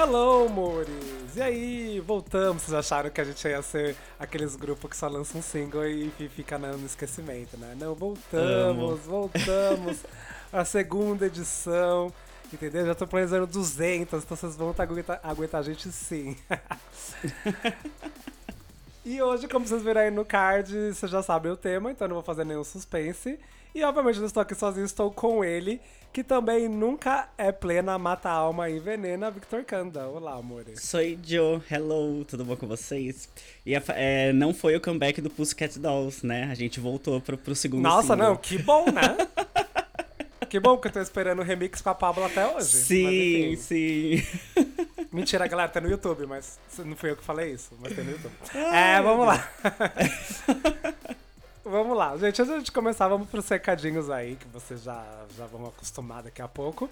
[0.00, 1.34] Hello, amores!
[1.34, 2.62] E aí, voltamos.
[2.62, 6.12] Vocês acharam que a gente ia ser aqueles grupos que só lançam um single e
[6.36, 7.74] fica no esquecimento, né?
[7.76, 8.96] Não, voltamos, Amo.
[8.98, 9.98] voltamos.
[10.52, 12.12] a segunda edição,
[12.52, 12.86] entendeu?
[12.86, 16.36] Já tô planejando 200, então vocês vão aguentar, aguentar a gente sim.
[19.04, 22.14] e hoje, como vocês viram aí no card, vocês já sabem o tema, então não
[22.14, 23.36] vou fazer nenhum suspense.
[23.74, 25.80] E obviamente não estou aqui sozinho, estou com ele,
[26.12, 30.06] que também nunca é plena, mata a alma e envenena, Victor Kanda.
[30.08, 30.64] Olá, amor.
[30.76, 33.28] Sou Joe, hello, tudo bom com vocês?
[33.64, 36.48] E é, não foi o comeback do Pussycat Dolls, né?
[36.50, 38.28] A gente voltou pro, pro segundo Nossa, single.
[38.30, 39.16] não, que bom, né?
[40.48, 42.66] que bom que eu tô esperando o remix com a Pablo até hoje.
[42.68, 44.26] Sim, sim.
[45.12, 48.10] Mentira, galera, tá no YouTube, mas não fui eu que falei isso, mas tem no
[48.12, 48.32] YouTube.
[48.54, 49.48] Ai, é, vamos lá.
[51.70, 52.40] Vamos lá, gente.
[52.40, 55.04] Antes de começar, vamos para os recadinhos aí, que vocês já,
[55.36, 56.88] já vão acostumar daqui a pouco.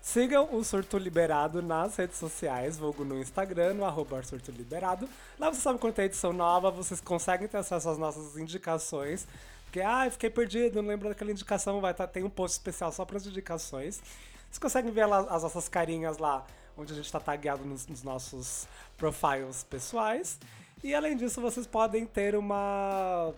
[0.00, 5.08] Sigam o Surto Liberado nas redes sociais, vulgo no Instagram, no arroba Surto Liberado.
[5.36, 9.26] Lá você sabe quando tem edição nova, vocês conseguem ter acesso às nossas indicações.
[9.64, 13.04] Porque, ah, fiquei perdido, não lembro daquela indicação, vai tá, tem um post especial só
[13.04, 14.00] para as indicações.
[14.44, 18.04] Vocês conseguem ver lá, as nossas carinhas lá, onde a gente está tagueado nos, nos
[18.04, 20.38] nossos profiles pessoais.
[20.84, 23.34] E além disso, vocês podem ter uma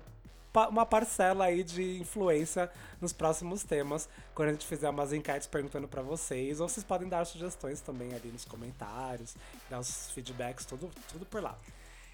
[0.69, 5.89] uma parcela aí de influência nos próximos temas, quando a gente fizer umas enquetes perguntando
[5.89, 9.35] para vocês, ou vocês podem dar sugestões também ali nos comentários,
[9.71, 11.57] dar os feedbacks, tudo, tudo por lá.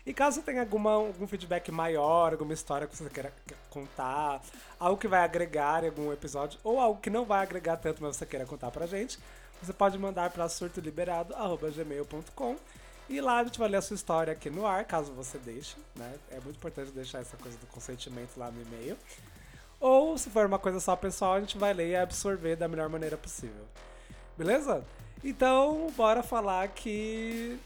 [0.07, 3.31] E caso tenha alguma, algum feedback maior, alguma história que você queira
[3.69, 4.41] contar,
[4.81, 8.17] algo que vai agregar em algum episódio, ou algo que não vai agregar tanto, mas
[8.17, 9.19] você queira contar pra gente,
[9.61, 12.57] você pode mandar para surtoliberado.gmail.com
[13.09, 15.77] e lá a gente vai ler a sua história aqui no ar, caso você deixe,
[15.97, 16.15] né?
[16.31, 18.97] É muito importante deixar essa coisa do consentimento lá no e-mail.
[19.81, 22.89] Ou, se for uma coisa só pessoal, a gente vai ler e absorver da melhor
[22.89, 23.65] maneira possível.
[24.37, 24.85] Beleza?
[25.23, 27.59] Então, bora falar que.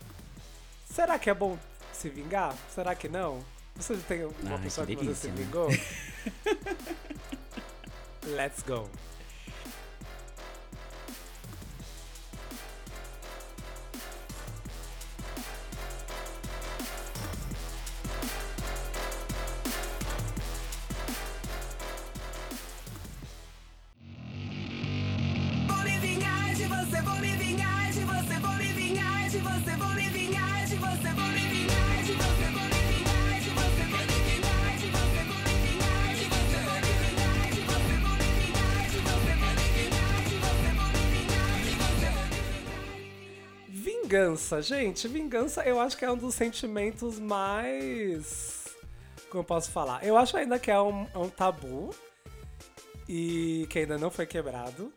[0.85, 1.59] Será que é bom
[1.93, 2.55] se vingar?
[2.75, 3.43] Será que não?
[3.77, 5.35] Você tem uma ah, pessoa que, que você se né?
[5.37, 5.69] vingou?
[8.27, 8.89] Let's go!
[44.13, 44.61] Vingança.
[44.61, 48.65] Gente, vingança eu acho que é um dos sentimentos mais.
[49.31, 50.05] Como eu posso falar?
[50.05, 51.95] Eu acho ainda que é um, é um tabu
[53.09, 54.93] e que ainda não foi quebrado.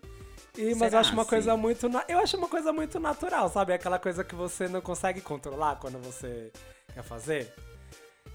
[0.58, 1.90] E, mas eu acho uma coisa muito.
[2.08, 3.74] Eu acho uma coisa muito natural, sabe?
[3.74, 6.52] Aquela coisa que você não consegue controlar quando você
[6.94, 7.54] quer fazer.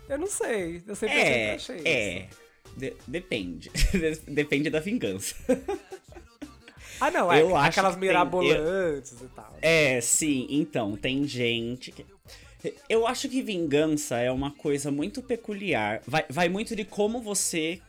[0.08, 0.82] Eu não sei.
[0.86, 2.28] Eu sempre, é, achei é.
[2.28, 2.38] isso.
[2.76, 3.70] De depende.
[4.26, 5.34] depende da vingança.
[7.00, 9.56] Ah, não, é eu aquelas mirabolantes tem, eu, e tal.
[9.62, 12.05] É, sim, então, tem gente que.
[12.88, 16.03] Eu acho que vingança é uma coisa muito peculiar.
[16.06, 17.81] Vai, vai muito de como você.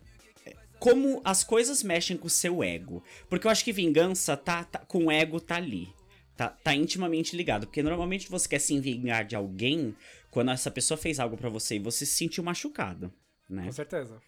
[0.79, 3.03] Como as coisas mexem com o seu ego.
[3.29, 5.89] Porque eu acho que vingança tá, tá com o ego tá ali.
[6.37, 7.67] Tá, tá intimamente ligado.
[7.67, 9.93] Porque normalmente você quer se vingar de alguém
[10.31, 13.13] quando essa pessoa fez algo para você e você se sentiu machucado.
[13.49, 13.65] Né?
[13.65, 14.21] Com certeza.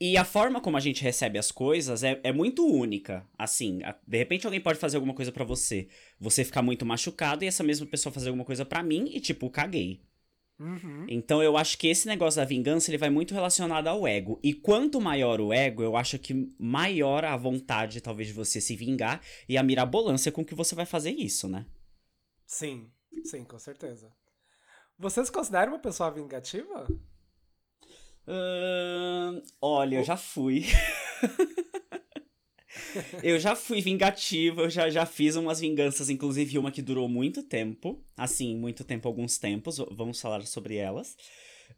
[0.00, 3.26] E a forma como a gente recebe as coisas é, é muito única.
[3.38, 5.88] Assim, a, de repente alguém pode fazer alguma coisa para você,
[6.20, 9.48] você ficar muito machucado e essa mesma pessoa fazer alguma coisa para mim e tipo,
[9.48, 10.00] caguei.
[10.58, 11.06] Uhum.
[11.08, 14.40] Então eu acho que esse negócio da vingança ele vai muito relacionado ao ego.
[14.42, 18.74] E quanto maior o ego, eu acho que maior a vontade, talvez, de você se
[18.74, 21.66] vingar e a mirabolância com que você vai fazer isso, né?
[22.46, 22.90] Sim,
[23.24, 24.10] sim, com certeza.
[24.98, 26.86] Você se considera uma pessoa vingativa?
[28.26, 30.64] Uh, olha, eu já fui.
[33.22, 37.42] eu já fui vingativo, eu já, já fiz umas vinganças, inclusive uma que durou muito
[37.42, 38.02] tempo.
[38.16, 39.78] Assim, muito tempo, alguns tempos.
[39.92, 41.16] Vamos falar sobre elas.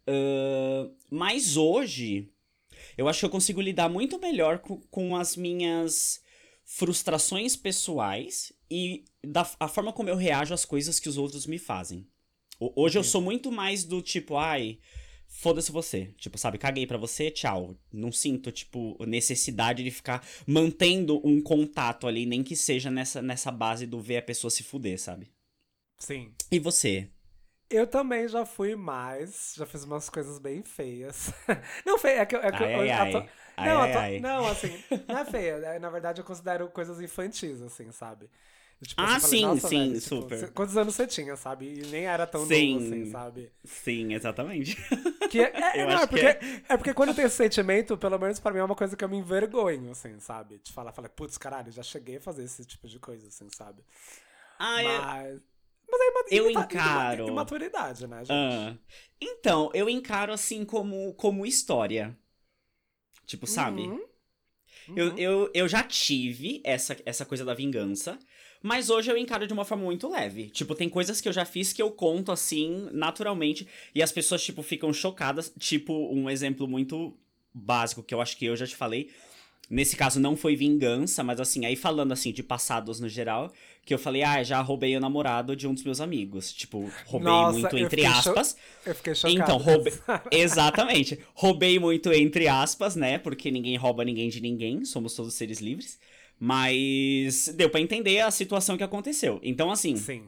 [0.07, 2.29] Uh, mas hoje,
[2.97, 6.21] eu acho que eu consigo lidar muito melhor com, com as minhas
[6.65, 11.57] frustrações pessoais e da a forma como eu reajo às coisas que os outros me
[11.57, 12.07] fazem.
[12.59, 14.79] Hoje eu sou muito mais do tipo, ai
[15.29, 16.13] foda-se você.
[16.17, 17.75] Tipo, sabe, caguei para você, tchau.
[17.93, 23.51] Não sinto, tipo, necessidade de ficar mantendo um contato ali, nem que seja nessa, nessa
[23.51, 25.31] base do ver a pessoa se fuder, sabe?
[25.97, 26.33] Sim.
[26.51, 27.09] E você?
[27.69, 31.31] Eu também já fui mais, já fiz umas coisas bem feias.
[31.85, 33.29] não feia, é que, é que ai, eu, ai, ai.
[33.57, 35.51] Não, ai, não, assim, não é feia.
[35.51, 38.29] É, na verdade, eu considero coisas infantis, assim, sabe?
[38.81, 40.39] Tipo, ah, eu falei, sim, "Nossa, sim, velho, tipo, super.
[40.39, 41.65] cê- quantos anos você tinha, sabe?
[41.79, 42.73] E nem era tão Sim.
[42.73, 43.51] novo assim, sabe?
[43.65, 44.77] Sim, exatamente.
[45.29, 46.39] Que é, é, Eu não, é que porque, é.
[46.69, 49.03] é porque quando eu tenho esse sentimento, pelo menos pra mim é uma coisa que
[49.03, 50.59] eu me envergonho, assim, sabe?
[50.63, 53.83] De falar, falei, putz, caralho, já cheguei a fazer esse tipo de coisa, assim, sabe?
[54.57, 55.41] Ah, eu, Mas.
[55.91, 56.01] Mas
[56.31, 57.23] é Eu encaro.
[57.23, 58.31] ima- Imaturidade, né, gente?
[58.31, 58.77] Ah,
[59.19, 62.17] então, eu encaro assim como, como história.
[63.25, 63.81] Tipo, sabe?
[63.81, 63.99] Uhum.
[64.95, 65.19] Eu, Uhum.
[65.19, 68.17] eu, eu já tive essa, essa coisa da vingança,
[68.61, 70.49] mas hoje eu encaro de uma forma muito leve.
[70.49, 74.43] Tipo, tem coisas que eu já fiz que eu conto assim, naturalmente, e as pessoas,
[74.43, 75.53] tipo, ficam chocadas.
[75.57, 77.15] Tipo, um exemplo muito
[77.53, 79.09] básico que eu acho que eu já te falei.
[79.69, 83.53] Nesse caso não foi vingança, mas assim, aí falando assim de passados no geral,
[83.85, 86.51] que eu falei, ah, já roubei o namorado de um dos meus amigos.
[86.51, 88.57] Tipo, roubei Nossa, muito entre fiquei cho- aspas.
[88.83, 89.33] Eu fiquei chocado.
[89.35, 89.93] Então, roubei.
[90.31, 91.19] Exatamente.
[91.35, 93.19] Roubei muito entre aspas, né?
[93.19, 95.99] Porque ninguém rouba ninguém de ninguém, somos todos seres livres.
[96.39, 99.39] Mas deu pra entender a situação que aconteceu.
[99.43, 100.23] Então, assim, Sim.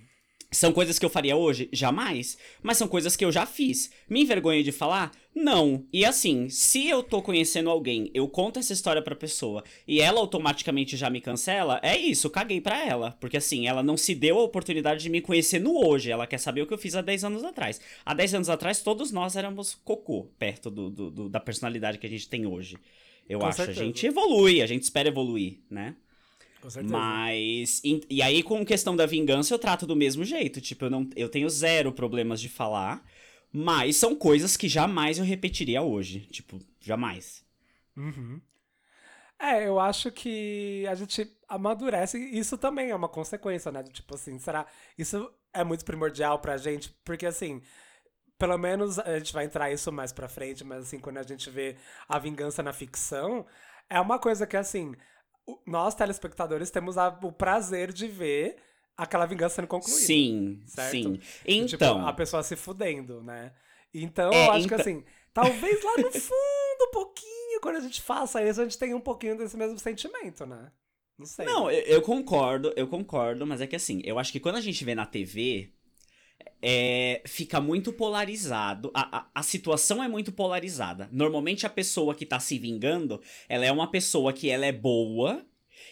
[0.51, 1.69] são coisas que eu faria hoje?
[1.71, 2.37] Jamais.
[2.61, 3.89] Mas são coisas que eu já fiz.
[4.09, 5.11] Me envergonho de falar?
[5.33, 5.85] Não.
[5.93, 10.19] E assim, se eu tô conhecendo alguém, eu conto essa história pra pessoa e ela
[10.19, 13.11] automaticamente já me cancela, é isso, caguei pra ela.
[13.21, 16.11] Porque assim, ela não se deu a oportunidade de me conhecer no hoje.
[16.11, 17.79] Ela quer saber o que eu fiz há 10 anos atrás.
[18.05, 22.05] Há 10 anos atrás, todos nós éramos cocô, perto do, do- do- da personalidade que
[22.05, 22.75] a gente tem hoje.
[23.31, 23.57] Eu Com acho.
[23.57, 23.81] certeza.
[23.81, 25.95] A gente evolui, a gente espera evoluir, né?
[26.61, 26.93] Com certeza.
[26.93, 27.81] Mas.
[27.83, 30.59] E, e aí, com questão da vingança, eu trato do mesmo jeito.
[30.59, 33.03] Tipo, eu, não, eu tenho zero problemas de falar.
[33.53, 36.21] Mas são coisas que jamais eu repetiria hoje.
[36.31, 37.43] Tipo, jamais.
[37.95, 38.41] Uhum.
[39.39, 43.83] É, eu acho que a gente amadurece e isso também é uma consequência, né?
[43.83, 44.65] Tipo assim, será.
[44.97, 47.61] Isso é muito primordial pra gente, porque assim.
[48.41, 51.47] Pelo menos a gente vai entrar isso mais pra frente, mas assim, quando a gente
[51.49, 51.75] vê
[52.09, 53.45] a vingança na ficção,
[53.89, 54.95] é uma coisa que assim.
[55.65, 58.55] Nós, telespectadores, temos a- o prazer de ver
[58.97, 59.99] aquela vingança sendo concluída.
[60.05, 60.91] Sim, certo?
[60.91, 61.13] sim.
[61.65, 62.07] Tipo, Então.
[62.07, 63.51] a pessoa se fudendo, né?
[63.93, 65.03] Então, É, eu acho que então- assim,
[65.33, 69.01] talvez lá no fundo, um pouquinho, quando a gente faça isso, a gente tenha um
[69.01, 70.71] pouquinho desse mesmo sentimento, né?
[71.17, 71.45] Não sei.
[71.45, 74.61] Não, eu, eu concordo, eu concordo, mas é que assim, eu acho que quando a
[74.61, 75.71] gente vê na TV,
[76.61, 78.91] é, fica muito polarizado.
[78.93, 81.09] A, a, a situação é muito polarizada.
[81.11, 85.45] Normalmente a pessoa que tá se vingando, ela é uma pessoa que ela é boa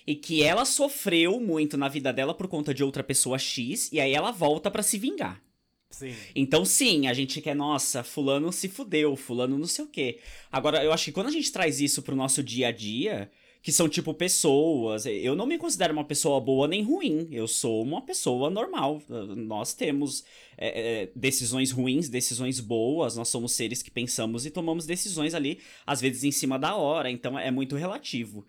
[0.06, 4.00] e que ela sofreu muito na vida dela por conta de outra pessoa X, e
[4.00, 5.42] aí ela volta pra se vingar.
[5.90, 6.14] Sim.
[6.36, 10.20] Então, sim, a gente quer, nossa, fulano se fudeu, fulano não sei o quê.
[10.52, 13.32] Agora, eu acho que quando a gente traz isso pro nosso dia a dia,
[13.62, 17.84] que são tipo pessoas, eu não me considero uma pessoa boa nem ruim, eu sou
[17.84, 19.02] uma pessoa normal.
[19.10, 20.24] Nós temos
[20.58, 25.60] é, é, decisões ruins, decisões boas, nós somos seres que pensamos e tomamos decisões ali,
[25.86, 28.46] às vezes em cima da hora, então é muito relativo.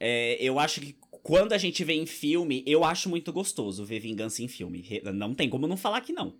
[0.00, 4.00] É, eu acho que quando a gente vê em filme, eu acho muito gostoso ver
[4.00, 5.00] vingança em filme.
[5.14, 6.34] Não tem como não falar que não.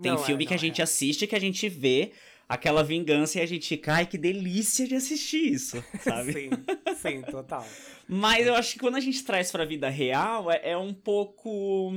[0.00, 0.84] Tem Não é, filme que a gente é.
[0.84, 2.12] assiste que a gente vê
[2.48, 6.32] aquela vingança e a gente fica, ai, que delícia de assistir isso, sabe?
[6.32, 6.50] Sim,
[6.96, 7.66] sim, total.
[8.08, 11.92] Mas eu acho que quando a gente traz pra vida real, é, é um pouco.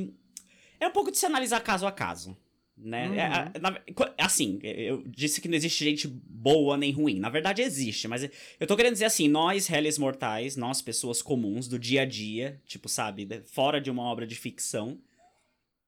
[0.80, 2.36] É um pouco de se analisar caso a caso.
[2.82, 3.10] Né?
[3.10, 3.14] Uhum.
[3.16, 7.20] É, na- co- assim, eu disse que não existe gente boa nem ruim.
[7.20, 8.24] Na verdade, existe, mas
[8.58, 12.62] eu tô querendo dizer assim: nós, réis mortais, nós, pessoas comuns do dia a dia,
[12.66, 14.98] tipo, sabe, fora de uma obra de ficção,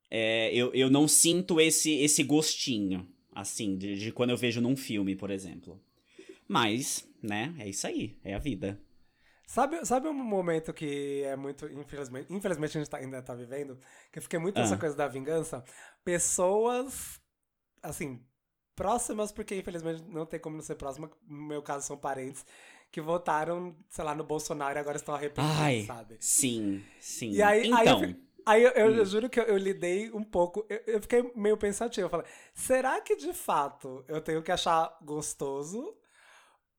[0.10, 4.76] é, eu, eu não sinto esse, esse gostinho, assim, de, de quando eu vejo num
[4.76, 5.80] filme, por exemplo.
[6.48, 8.80] Mas, né, é isso aí, é a vida.
[9.46, 13.78] Sabe, sabe um momento que é muito, infelizmente, infelizmente a gente tá- ainda tá vivendo,
[14.12, 14.62] que eu fiquei muito Ah.
[14.62, 15.64] nessa coisa da vingança?
[16.06, 17.20] Pessoas,
[17.84, 18.26] assim,
[18.76, 22.46] próximas, porque infelizmente não tem como não ser próxima, no meu caso são parentes,
[22.92, 26.20] que votaram, sei lá, no Bolsonaro e agora estão arrependidos, Ai, sabe?
[26.20, 27.32] sim, sim.
[27.34, 30.24] E aí, aí eu, então, aí eu, eu- eu juro que eu, eu lidei um
[30.24, 30.66] pouco.
[30.88, 32.06] Eu, fiquei meio pensativo.
[32.08, 35.96] Eu falei, será que de fato eu tenho que achar gostoso?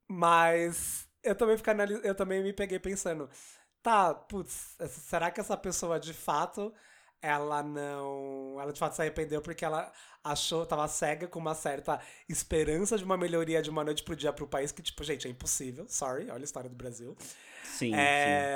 [0.08, 3.28] Mas eu também, fico anali- eu também me peguei pensando,
[3.82, 6.72] tá, putz, será que essa pessoa de fato
[7.22, 8.58] ela não.
[8.60, 9.92] Ela de fato se arrependeu porque ela
[10.24, 14.32] achou, tava cega com uma certa esperança de uma melhoria de uma noite pro dia
[14.32, 15.86] pro país, que, tipo, gente, é impossível.
[15.88, 17.16] Sorry, olha a história do Brasil.
[17.62, 18.50] sim, sim.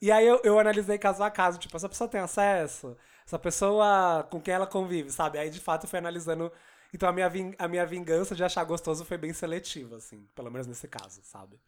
[0.00, 2.96] E aí eu, eu analisei caso a caso, tipo, essa pessoa tem acesso?
[3.26, 5.38] Essa pessoa com quem ela convive, sabe?
[5.38, 6.52] Aí de fato eu fui analisando.
[6.94, 10.26] Então a minha, vin- a minha vingança de achar gostoso foi bem seletiva, assim.
[10.34, 11.58] Pelo menos nesse caso, sabe?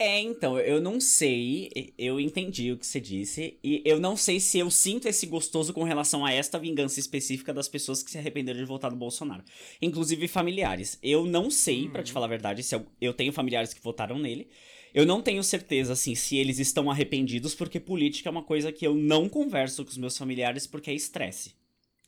[0.00, 4.38] É, então, eu não sei, eu entendi o que você disse, e eu não sei
[4.38, 8.16] se eu sinto esse gostoso com relação a esta vingança específica das pessoas que se
[8.16, 9.42] arrependeram de votar no Bolsonaro.
[9.82, 11.00] Inclusive familiares.
[11.02, 14.20] Eu não sei, pra te falar a verdade, se eu, eu tenho familiares que votaram
[14.20, 14.48] nele.
[14.94, 18.86] Eu não tenho certeza, assim, se eles estão arrependidos, porque política é uma coisa que
[18.86, 21.54] eu não converso com os meus familiares porque é estresse.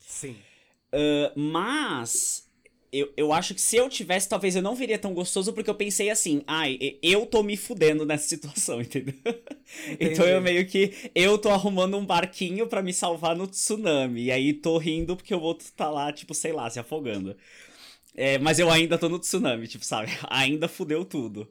[0.01, 0.37] Sim.
[0.93, 2.51] Uh, mas
[2.93, 5.75] eu, eu acho que se eu tivesse, talvez eu não viria tão gostoso, porque eu
[5.75, 9.15] pensei assim, ai, eu tô me fudendo nessa situação, entendeu?
[9.99, 10.93] então eu meio que.
[11.15, 14.25] Eu tô arrumando um barquinho para me salvar no tsunami.
[14.25, 17.37] E aí tô rindo porque o outro tá lá, tipo, sei lá, se afogando.
[18.15, 20.11] É, mas eu ainda tô no tsunami, tipo, sabe?
[20.29, 21.49] Ainda fudeu tudo.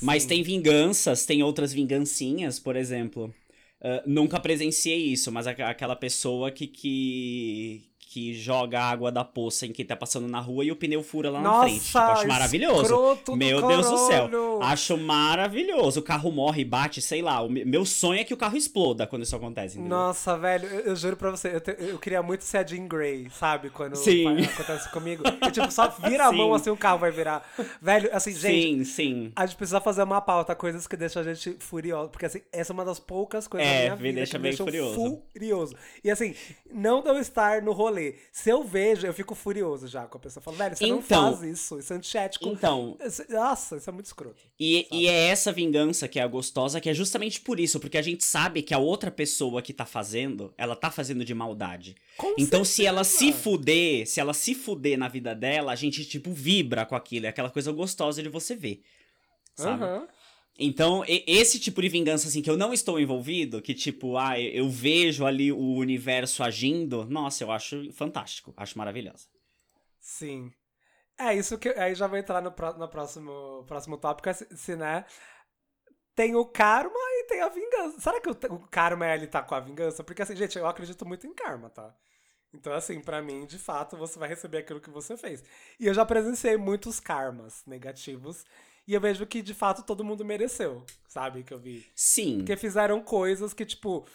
[0.00, 3.34] Mas tem vinganças, tem outras vingancinhas, por exemplo.
[3.80, 9.72] Uh, nunca presenciei isso, mas aquela pessoa que, que, que joga água da poça em
[9.72, 11.84] quem tá passando na rua e o pneu fura lá Nossa, na frente.
[11.84, 13.18] Tipo, acho maravilhoso.
[13.36, 14.30] Meu do Deus do céu.
[14.62, 16.00] Acho maravilhoso.
[16.00, 17.42] O carro morre, bate, sei lá.
[17.42, 19.76] O meu sonho é que o carro exploda quando isso acontece.
[19.76, 19.98] Entendeu?
[19.98, 22.88] Nossa, velho, eu, eu, juro pra você, eu, te, eu, queria muito ser a Jean
[22.88, 23.68] Grey, sabe?
[23.68, 24.26] Quando sim.
[24.44, 25.22] acontece comigo.
[25.26, 27.46] Eu, tipo, só vira a mão assim o carro vai virar.
[27.82, 28.84] Velho, assim, gente.
[28.84, 29.32] Sim, sim.
[29.36, 32.08] A gente precisa fazer uma pauta, coisas que deixam a gente furioso.
[32.08, 34.52] Porque, assim, essa é uma das poucas coisas é, da minha vida deixa que bem
[34.52, 35.22] me deixam furioso.
[35.34, 35.76] furioso.
[36.02, 36.34] E assim,
[36.72, 38.05] não de eu estar no rolê.
[38.32, 40.42] Se eu vejo, eu fico furioso já com a pessoa.
[40.42, 42.48] Falo, velho, você então, não faz isso, isso é antiético.
[42.48, 42.96] Então.
[43.28, 44.42] Nossa, isso é muito escroto.
[44.58, 47.98] E, e é essa vingança que é a gostosa, que é justamente por isso, porque
[47.98, 51.96] a gente sabe que a outra pessoa que tá fazendo, ela tá fazendo de maldade.
[52.16, 52.70] Com então, certeza.
[52.74, 56.86] se ela se fuder, se ela se fuder na vida dela, a gente, tipo, vibra
[56.86, 57.26] com aquilo.
[57.26, 58.82] É aquela coisa gostosa de você ver.
[59.54, 59.84] Sabe?
[59.84, 60.06] Uhum.
[60.58, 64.70] Então, esse tipo de vingança, assim, que eu não estou envolvido, que tipo, ah, eu
[64.70, 69.26] vejo ali o universo agindo, nossa, eu acho fantástico, acho maravilhosa.
[70.00, 70.50] Sim.
[71.18, 71.68] É isso que.
[71.70, 75.04] Aí já vou entrar no, no próximo, próximo tópico, se, né?
[76.14, 78.00] Tem o karma e tem a vingança.
[78.00, 80.02] Será que o, o karma é ele tá com a vingança?
[80.02, 81.94] Porque, assim, gente, eu acredito muito em karma, tá?
[82.54, 85.44] Então, assim, para mim, de fato, você vai receber aquilo que você fez.
[85.78, 88.44] E eu já presenciei muitos karmas negativos
[88.86, 91.42] e eu vejo que, de fato, todo mundo mereceu, sabe?
[91.42, 91.84] Que eu vi.
[91.94, 92.38] Sim.
[92.38, 94.06] Porque fizeram coisas que, tipo.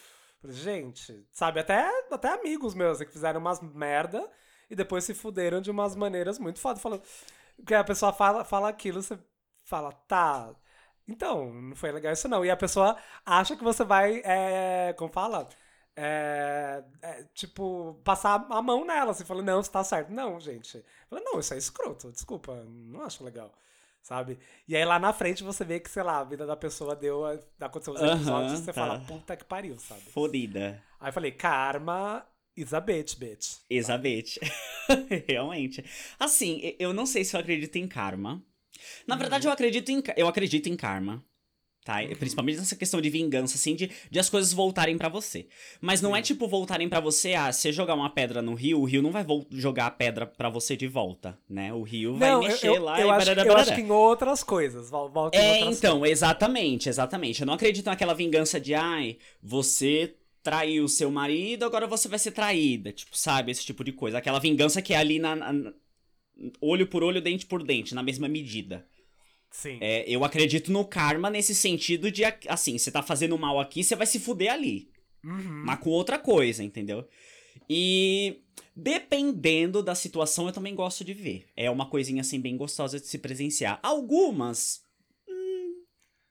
[0.44, 1.60] Gente, sabe?
[1.60, 4.28] Até, até amigos meus que fizeram umas merda
[4.68, 6.80] e depois se fuderam de umas maneiras muito foda.
[6.80, 7.02] Falando.
[7.56, 9.18] Porque a pessoa fala, fala aquilo, você
[9.62, 10.54] fala, tá.
[11.06, 12.44] Então, não foi legal isso não.
[12.44, 14.22] E a pessoa acha que você vai.
[14.24, 15.48] É, como fala?
[15.94, 19.12] É, é, tipo, passar a mão nela.
[19.14, 20.10] Você fala, não, você tá certo.
[20.10, 20.84] Não, gente.
[21.08, 23.52] Fala, não, isso é escroto, desculpa, não acho legal
[24.02, 24.38] sabe?
[24.66, 27.24] E aí lá na frente você vê que, sei lá, a vida da pessoa deu.
[27.60, 28.72] Aconteceu os episódios você tá.
[28.72, 30.02] fala, puta que pariu, sabe?
[30.02, 30.82] Fodida.
[31.00, 33.56] Aí eu falei, karma is a bitch, bitch.
[33.70, 34.38] Is a bitch.
[35.26, 35.84] Realmente.
[36.18, 38.42] Assim, eu não sei se eu acredito em karma.
[39.06, 41.24] Na verdade, eu acredito em, eu acredito em karma
[41.84, 42.00] tá?
[42.02, 42.14] Uhum.
[42.16, 45.46] Principalmente nessa questão de vingança, assim, de, de as coisas voltarem para você.
[45.80, 46.20] Mas não é Sim.
[46.20, 49.10] é tipo voltarem para você, ah, você jogar uma pedra no rio, o rio não
[49.10, 51.72] vai jogar a pedra para você de volta, né?
[51.72, 54.90] O rio vai mexer eu, lá eu e acho, Eu acho que em outras coisas,
[54.90, 56.18] volta É, então, coisas.
[56.18, 57.40] exatamente, exatamente.
[57.40, 62.32] Eu não acredito naquela vingança de, ai, você traiu seu marido, agora você vai ser
[62.32, 63.52] traída, tipo, sabe?
[63.52, 64.18] Esse tipo de coisa.
[64.18, 65.72] Aquela vingança que é ali na, na
[66.60, 68.86] olho por olho, dente por dente, na mesma medida.
[69.52, 69.78] Sim.
[69.80, 73.94] É, eu acredito no karma nesse sentido de, assim, você tá fazendo mal aqui, você
[73.94, 74.90] vai se fuder ali.
[75.22, 75.62] Uhum.
[75.64, 77.06] Mas com outra coisa, entendeu?
[77.68, 78.40] E
[78.74, 81.46] dependendo da situação, eu também gosto de ver.
[81.54, 83.78] É uma coisinha, assim, bem gostosa de se presenciar.
[83.82, 84.82] Algumas.
[85.28, 85.84] Hum,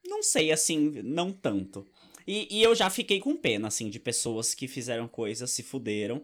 [0.05, 1.85] não sei, assim, não tanto.
[2.27, 6.23] E, e eu já fiquei com pena, assim, de pessoas que fizeram coisas, se fuderam.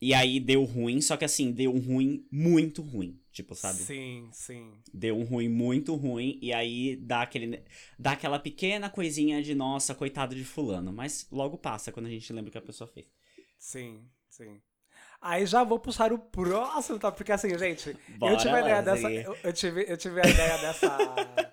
[0.00, 3.20] E aí deu ruim, só que assim, deu um ruim muito ruim.
[3.30, 3.78] Tipo, sabe?
[3.78, 4.72] Sim, sim.
[4.92, 7.62] Deu um ruim muito ruim, e aí dá, aquele,
[7.98, 10.92] dá aquela pequena coisinha de nossa, coitado de fulano.
[10.92, 13.06] Mas logo passa quando a gente lembra o que a pessoa fez.
[13.58, 14.60] Sim, sim.
[15.20, 17.12] Aí já vou puxar o próximo, tá?
[17.12, 19.10] Porque assim, gente, Bora eu tive a ideia dessa.
[19.10, 20.98] Eu, eu, tive, eu tive a ideia dessa.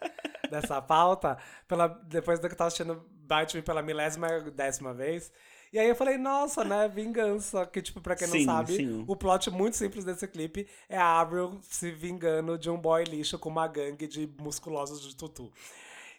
[0.49, 1.37] dessa pauta
[1.67, 3.05] pela, depois do que eu tava assistindo
[3.53, 5.31] Me pela milésima décima vez.
[5.77, 7.63] E aí eu falei, nossa, né, vingança.
[7.67, 9.05] Que, tipo, pra quem sim, não sabe, sim.
[9.07, 13.37] o plot muito simples desse clipe é a Avril se vingando de um boy lixo
[13.37, 15.53] com uma gangue de musculosos de tutu.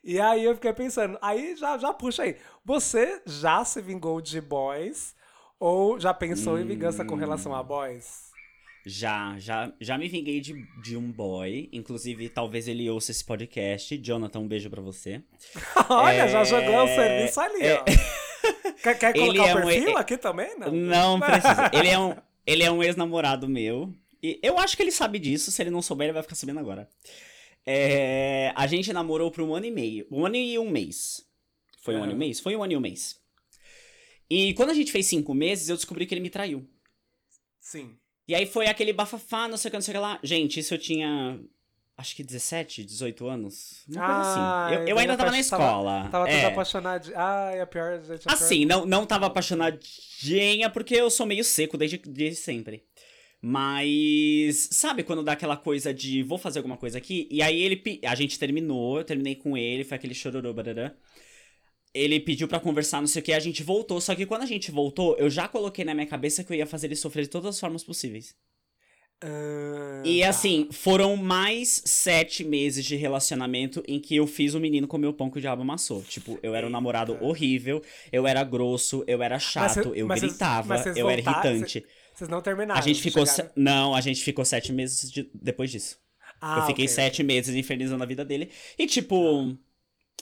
[0.05, 2.37] E aí eu fiquei pensando, aí já, já puxa aí.
[2.65, 5.17] Você já se vingou de boys?
[5.59, 6.61] Ou já pensou hum...
[6.61, 8.29] em vingança com relação a boys?
[8.87, 11.69] Já, já, já me vinguei de, de um boy.
[11.73, 13.99] Inclusive, talvez ele ouça esse podcast.
[13.99, 15.21] Jonathan, um beijo pra você.
[15.91, 16.29] Olha, é...
[16.29, 17.75] já jogou o serviço ali, é...
[17.75, 17.85] ó.
[18.83, 19.97] Quer, quer colocar é o perfil um...
[19.97, 20.59] aqui também?
[20.59, 21.71] Não, não precisa.
[21.73, 22.17] ele é um,
[22.47, 23.93] ele é um ex-namorado meu.
[24.23, 25.51] E eu acho que ele sabe disso.
[25.51, 26.89] Se ele não souber, ele vai ficar sabendo agora.
[27.67, 30.07] É, a gente namorou por um ano e meio.
[30.11, 31.27] Um ano e um mês.
[31.83, 32.41] Foi um ano e um mês?
[32.41, 33.21] Foi um ano e um mês.
[34.31, 36.69] E quando a gente fez cinco meses, eu descobri que ele me traiu.
[37.61, 37.97] Sim.
[38.27, 40.21] E aí foi aquele bafafá, não sei o que, não sei o que lá.
[40.23, 41.41] Gente, isso eu tinha
[41.99, 43.83] acho que 17, 18 anos.
[43.89, 44.75] Uma ah, coisa assim.
[44.75, 45.93] Eu, eu ainda tava na escola.
[46.03, 46.37] Tava, tava é.
[46.37, 47.13] tudo apaixonado.
[47.15, 48.23] Ai, a pior, gente.
[48.27, 48.69] Assim, pior...
[48.69, 52.85] não, não tava apaixonadinha porque eu sou meio seco desde, desde sempre.
[53.41, 57.29] Mas, sabe quando dá aquela coisa de vou fazer alguma coisa aqui?
[57.31, 58.01] E aí ele.
[58.05, 60.95] A gente terminou, eu terminei com ele, foi aquele chororô, barará.
[61.93, 64.01] Ele pediu para conversar, não sei o que, a gente voltou.
[64.01, 66.67] Só que quando a gente voltou, eu já coloquei na minha cabeça que eu ia
[66.67, 68.37] fazer ele sofrer de todas as formas possíveis.
[69.21, 70.29] Ah, e tá.
[70.29, 75.13] assim, foram mais sete meses de relacionamento em que eu fiz o menino comer o
[75.13, 76.03] pão que o diabo amassou.
[76.03, 77.83] Tipo, eu era um namorado horrível,
[78.13, 81.85] eu era grosso, eu era chato, cê- eu gritava, cês eu era voltaram- irritante.
[82.15, 82.79] Vocês não terminaram.
[82.79, 83.27] A gente ficou.
[83.27, 85.99] se- Não, a gente ficou sete meses de- depois disso.
[86.41, 88.51] Ah, eu fiquei ok, sete meses infernizando a vida dele.
[88.79, 89.57] E, tipo,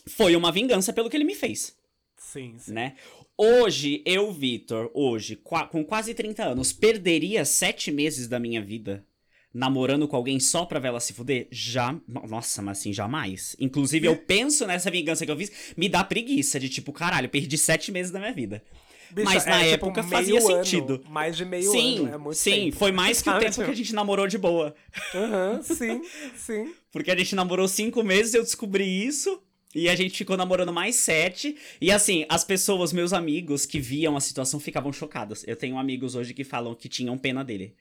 [0.06, 1.76] foi uma vingança pelo que ele me fez,
[2.16, 2.72] Sim, sim.
[2.72, 2.94] né?
[3.38, 9.04] Hoje, eu, Vitor, hoje, com quase 30 anos, perderia sete meses da minha vida
[9.52, 11.48] namorando com alguém só pra ver ela se fuder?
[11.50, 11.98] Já.
[12.06, 13.56] Nossa, mas assim, jamais.
[13.58, 17.56] Inclusive, eu penso nessa vingança que eu fiz, me dá preguiça de tipo, caralho, perdi
[17.56, 18.62] sete meses da minha vida.
[19.10, 21.04] Bicho, Mas na é, tipo, época fazia ano, sentido.
[21.08, 22.14] Mais de meio sim, ano.
[22.14, 22.76] É muito sim, tempo.
[22.76, 24.74] foi mais que o tempo que a gente namorou de boa.
[25.14, 26.02] Aham, sim,
[26.36, 26.74] sim.
[26.90, 29.40] Porque a gente namorou cinco meses, eu descobri isso.
[29.76, 31.56] E a gente ficou namorando mais sete.
[31.80, 35.44] E assim, as pessoas, meus amigos que viam a situação ficavam chocadas.
[35.46, 37.76] Eu tenho amigos hoje que falam que tinham pena dele.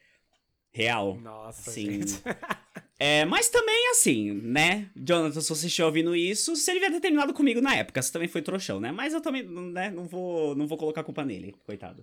[0.70, 1.18] Real.
[1.20, 2.02] Nossa, Sim.
[2.02, 2.22] gente.
[2.98, 4.88] É, mas também assim, né?
[4.96, 8.00] Jonathan, se você estiver ouvindo isso, você devia ter terminado comigo na época.
[8.00, 8.90] Você também foi trouxão, né?
[8.90, 9.90] Mas eu também, né?
[9.90, 12.02] Não vou, não vou colocar a culpa nele, coitado.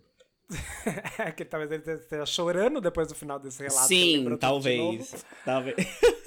[1.17, 3.91] É que talvez ele esteja chorando depois do final desse relato.
[3.91, 5.25] ele Sim, talvez.
[5.43, 5.75] Talvez.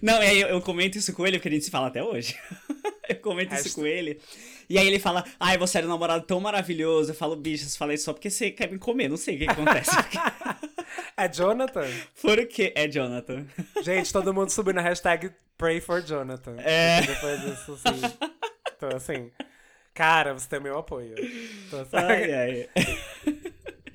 [0.00, 2.36] Não, eu, eu comento isso com ele, porque a gente se fala até hoje.
[3.08, 4.20] eu comento isso com ele.
[4.68, 7.10] E aí ele fala, ai, você era um namorado tão maravilhoso.
[7.10, 9.08] Eu falo, bicho, você fala isso só porque você quer me comer.
[9.08, 9.90] Não sei o que, que acontece.
[11.16, 11.88] É Jonathan?
[12.20, 12.72] Por quê?
[12.74, 13.46] É Jonathan.
[13.82, 16.56] Gente, todo mundo subindo a hashtag Pray for Jonathan.
[16.58, 17.02] É.
[17.02, 18.00] Depois disso, assim.
[18.76, 19.30] Então, assim.
[19.94, 21.14] Cara, você tem meu apoio.
[21.18, 22.68] Então, Ai, ai.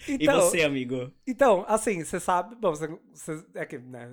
[0.07, 1.11] Então, e você, amigo?
[1.25, 2.55] Então, assim, você sabe.
[2.55, 2.87] Bom, você.
[3.13, 4.09] você é que, né,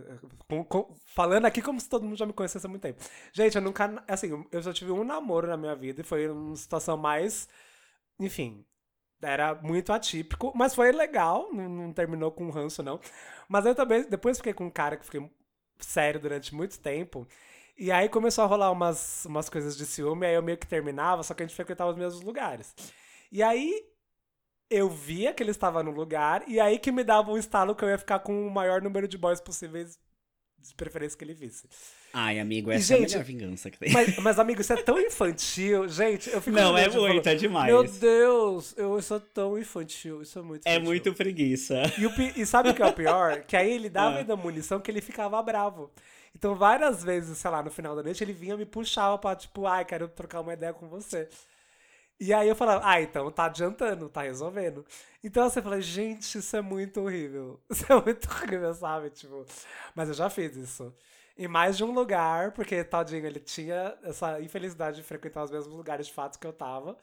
[0.49, 3.03] com- com- falando aqui como se todo mundo já me conhecesse há muito tempo.
[3.33, 4.03] Gente, eu nunca.
[4.09, 7.49] Assim, eu já tive um namoro na minha vida e foi uma situação mais.
[8.19, 8.65] Enfim.
[9.23, 13.01] Era muito atípico, mas foi legal, não, não terminou com ranço, não.
[13.49, 15.31] Mas eu também, depois fiquei com um cara que fiquei
[15.79, 17.27] sério durante muito tempo.
[17.77, 21.23] E aí começou a rolar umas, umas coisas de ciúme, aí eu meio que terminava,
[21.23, 22.75] só que a gente frequentava os mesmos lugares.
[23.33, 23.85] E aí
[24.75, 27.85] eu via que ele estava no lugar, e aí que me dava um estalo que
[27.85, 29.99] eu ia ficar com o maior número de boys possíveis,
[30.59, 31.69] de preferência que ele visse.
[32.13, 33.93] Ai, amigo, essa é a gente, melhor vingança que tem.
[33.93, 36.31] Mas, mas, amigo, isso é tão infantil, gente.
[36.31, 37.67] Eu fico Não, é muito, falar, é demais.
[37.73, 40.85] Meu Deus, eu sou tão infantil, isso é muito É infantil.
[40.91, 41.83] muito preguiça.
[41.99, 43.43] E, o e sabe o que é o pior?
[43.49, 44.19] Que aí ele dava Ah.
[44.21, 45.91] ainda munição que ele ficava bravo.
[46.37, 49.67] Então, várias vezes, sei lá, no final da noite, ele vinha me puxava pra, tipo,
[49.67, 51.29] ai, quero trocar uma ideia com você.
[52.21, 54.85] E aí eu falava, ah, então tá adiantando, tá resolvendo.
[55.23, 57.61] Então você fala, gente, isso é muito horrível.
[57.71, 59.11] Isso é muito horrível, sabe?
[59.11, 59.45] Tipo,
[59.95, 60.95] mas eu já fiz isso.
[61.37, 65.75] Em mais de um lugar, porque tadinho, ele tinha essa infelicidade de frequentar os mesmos
[65.75, 66.97] lugares de fato que eu tava.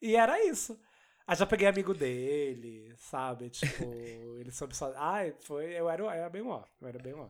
[0.00, 0.78] E era isso.
[1.26, 3.50] Aí já peguei amigo dele, sabe?
[3.50, 3.84] Tipo,
[4.38, 4.92] ele soube só.
[4.96, 5.72] Ai, foi.
[5.74, 6.62] Eu era, eu era bem ó.
[6.80, 7.28] Eu era bem ó.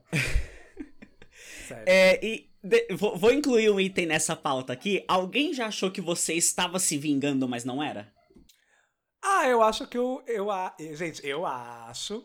[1.87, 5.05] É, e de- vou, vou incluir um item nessa pauta aqui.
[5.09, 8.13] Alguém já achou que você estava se vingando, mas não era?
[9.23, 10.23] Ah, eu acho que o.
[10.27, 12.25] Eu, a- gente, eu acho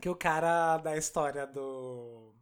[0.00, 2.34] que o cara da história do.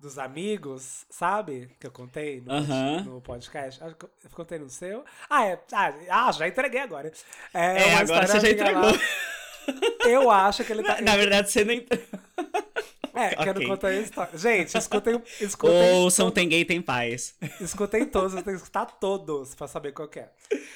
[0.00, 1.74] Dos amigos, sabe?
[1.80, 3.02] Que eu contei no, Aham.
[3.04, 3.82] no podcast.
[3.82, 5.04] Acho que eu eu contei no seu.
[5.28, 5.60] Ah, é.
[5.72, 7.10] Ah, ah, já entreguei agora.
[7.52, 8.90] É, É, uma agora história você já minha lá.
[8.92, 10.08] entregou.
[10.08, 11.00] Eu acho que ele tá.
[11.02, 11.84] Na verdade, você nem.
[13.20, 13.62] É, que eu Ok.
[13.66, 14.38] não contei a história.
[14.38, 15.22] Gente, escutem.
[15.40, 17.34] escutem Ouçam, tem gay, tem paz.
[17.60, 20.28] Escutei todos, eu tenho que escutar todos pra saber qual é.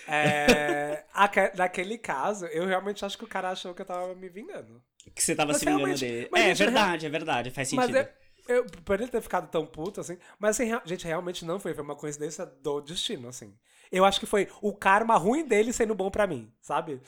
[0.09, 4.29] é aque- naquele caso, eu realmente acho que o cara achou que eu tava me
[4.29, 4.83] vingando.
[5.15, 6.29] Que você tava Mas se vingando dele.
[6.35, 7.93] É gente, verdade, é verdade, faz sentido.
[7.93, 8.09] Mas
[8.49, 10.17] eu, eu, por ele ter ficado tão puto, assim.
[10.39, 11.75] Mas, assim, gente, realmente não foi.
[11.75, 13.53] Foi uma coincidência do destino, assim.
[13.91, 17.01] Eu acho que foi o karma ruim dele sendo bom pra mim, sabe?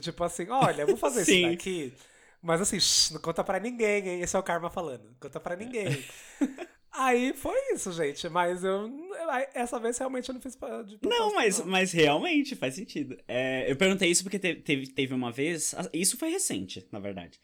[0.00, 1.92] Tipo assim, olha, eu vou fazer isso daqui.
[2.44, 4.20] Mas assim, shh, não conta pra ninguém, hein?
[4.20, 5.04] Esse é o karma falando.
[5.04, 5.86] Não conta pra ninguém.
[6.92, 8.28] Aí foi isso, gente.
[8.28, 8.88] Mas eu.
[9.54, 11.66] Essa vez realmente eu não fiz pra, de Não, mas, não.
[11.66, 13.16] mas realmente faz sentido.
[13.26, 15.74] É, eu perguntei isso porque te- teve, teve uma vez.
[15.92, 17.40] Isso foi recente, na verdade.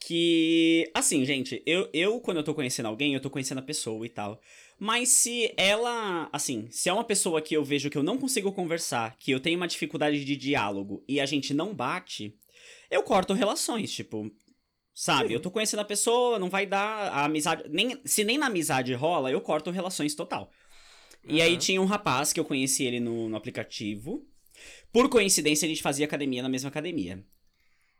[0.00, 0.88] Que.
[0.94, 4.08] Assim, gente, eu, eu, quando eu tô conhecendo alguém, eu tô conhecendo a pessoa e
[4.08, 4.40] tal.
[4.78, 6.28] Mas se ela.
[6.32, 9.40] Assim, se é uma pessoa que eu vejo que eu não consigo conversar, que eu
[9.40, 12.34] tenho uma dificuldade de diálogo e a gente não bate,
[12.90, 13.92] eu corto relações.
[13.92, 14.30] Tipo,
[14.98, 15.28] Sabe?
[15.28, 15.34] Sim.
[15.34, 17.64] Eu tô conhecendo a pessoa, não vai dar a amizade.
[17.68, 20.50] Nem, se nem na amizade rola, eu corto relações total.
[21.28, 24.26] E aí tinha um rapaz que eu conheci ele no, no aplicativo.
[24.90, 27.22] Por coincidência, a gente fazia academia na mesma academia.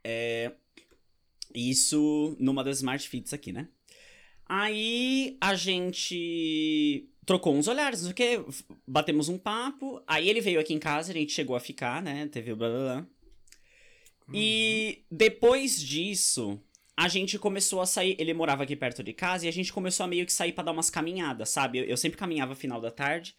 [0.03, 0.53] É,
[1.55, 3.69] Isso numa das Smart Fits aqui, né?
[4.49, 10.03] Aí a gente trocou uns olhares, não sei o quê, batemos um papo.
[10.07, 12.27] Aí ele veio aqui em casa, a gente chegou a ficar, né?
[12.29, 13.07] Teve o blá blá blá.
[14.33, 16.61] E depois disso,
[16.97, 18.17] a gente começou a sair.
[18.19, 20.65] Ele morava aqui perto de casa e a gente começou a meio que sair pra
[20.65, 21.79] dar umas caminhadas, sabe?
[21.79, 23.35] Eu, eu sempre caminhava final da tarde.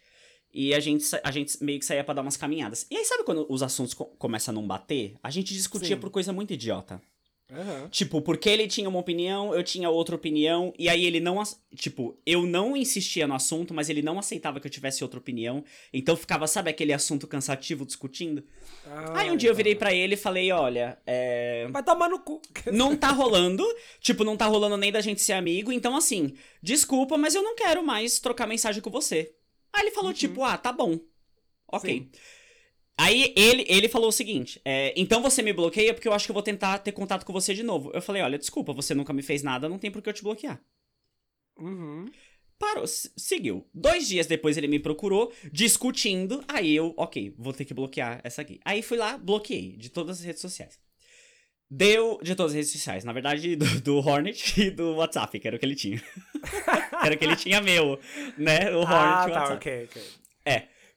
[0.52, 2.86] E a gente, a gente meio que saía pra dar umas caminhadas.
[2.90, 5.14] E aí, sabe quando os assuntos co- começam a não bater?
[5.22, 6.00] A gente discutia Sim.
[6.00, 7.02] por coisa muito idiota.
[7.50, 7.88] Aham.
[7.90, 11.42] Tipo, porque ele tinha uma opinião, eu tinha outra opinião, e aí ele não.
[11.74, 15.64] Tipo, eu não insistia no assunto, mas ele não aceitava que eu tivesse outra opinião.
[15.92, 18.44] Então ficava, sabe, aquele assunto cansativo discutindo?
[19.14, 21.66] aí um dia eu virei pra ele e falei: olha, é.
[21.70, 22.42] Vai tomar no cu.
[22.70, 23.64] Não tá rolando.
[24.00, 25.72] Tipo, não tá rolando nem da gente ser amigo.
[25.72, 29.34] Então, assim, desculpa, mas eu não quero mais trocar mensagem com você.
[29.72, 30.98] Aí ele falou, tipo, ah, tá bom.
[31.70, 31.90] Ok.
[31.90, 32.10] Sim.
[32.98, 36.30] Aí ele, ele falou o seguinte: é, então você me bloqueia porque eu acho que
[36.32, 37.90] eu vou tentar ter contato com você de novo.
[37.94, 40.22] Eu falei, olha, desculpa, você nunca me fez nada, não tem por que eu te
[40.22, 40.60] bloquear.
[41.58, 42.06] Uhum.
[42.58, 43.68] Parou, seguiu.
[43.72, 46.42] Dois dias depois ele me procurou, discutindo.
[46.48, 48.58] Aí eu, ok, vou ter que bloquear essa aqui.
[48.64, 50.76] Aí fui lá, bloqueei de todas as redes sociais.
[51.70, 55.46] Deu de todas as redes sociais, na verdade, do, do Hornet e do WhatsApp, que
[55.46, 56.02] era o que ele tinha.
[57.04, 58.00] era o que ele tinha meu,
[58.36, 58.72] né?
[58.74, 59.56] O Hornet Ah, e o tá, WhatsApp.
[59.56, 60.02] ok, ok.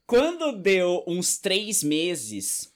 [0.06, 2.72] Quando deu uns três meses.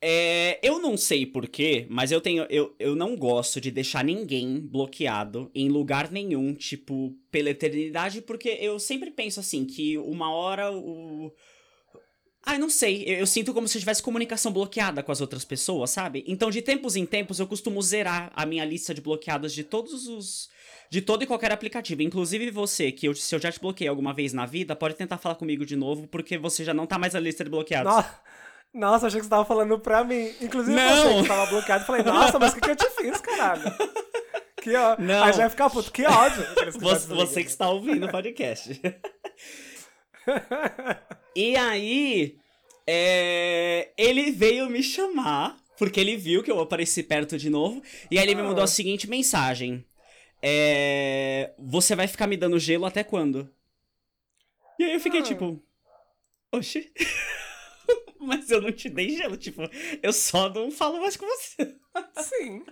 [0.00, 2.44] é, eu não sei porquê, mas eu tenho.
[2.50, 8.48] Eu, eu não gosto de deixar ninguém bloqueado em lugar nenhum, tipo, pela eternidade, porque
[8.60, 11.32] eu sempre penso assim, que uma hora o.
[12.44, 13.02] Ai, não sei.
[13.04, 16.24] Eu, eu sinto como se eu tivesse comunicação bloqueada com as outras pessoas, sabe?
[16.28, 20.06] Então, de tempos em tempos, eu costumo zerar a minha lista de bloqueados de todos
[20.06, 20.48] os.
[20.90, 22.02] De todo e qualquer aplicativo.
[22.02, 25.18] Inclusive você, que eu, se eu já te bloqueei alguma vez na vida, pode tentar
[25.18, 27.92] falar comigo de novo, porque você já não tá mais na lista de bloqueados.
[27.94, 30.32] No- Nossa, achei que você tava falando pra mim.
[30.40, 31.12] Inclusive Não.
[31.14, 31.84] você que tava bloqueado.
[31.84, 33.62] Falei, nossa, mas o que, que eu te fiz, caralho?
[34.62, 34.96] Que ó...
[34.98, 35.24] Não.
[35.24, 35.90] Aí já ia ficar puto.
[35.92, 36.44] Que ódio.
[36.54, 38.80] Que Você, você que está ouvindo o podcast.
[41.34, 42.36] e aí,
[42.86, 48.18] é, ele veio me chamar, porque ele viu que eu apareci perto de novo, e
[48.18, 48.64] aí ele me mandou Ah.
[48.64, 49.84] a seguinte mensagem.
[50.48, 53.50] É, você vai ficar me dando gelo até quando?
[54.78, 55.22] E aí eu fiquei Ah.
[55.24, 55.60] tipo,
[56.52, 56.92] oxi.
[58.20, 59.62] Mas eu não te dei gelo, tipo,
[60.00, 61.74] eu só não falo mais com você.
[62.22, 62.64] Sim.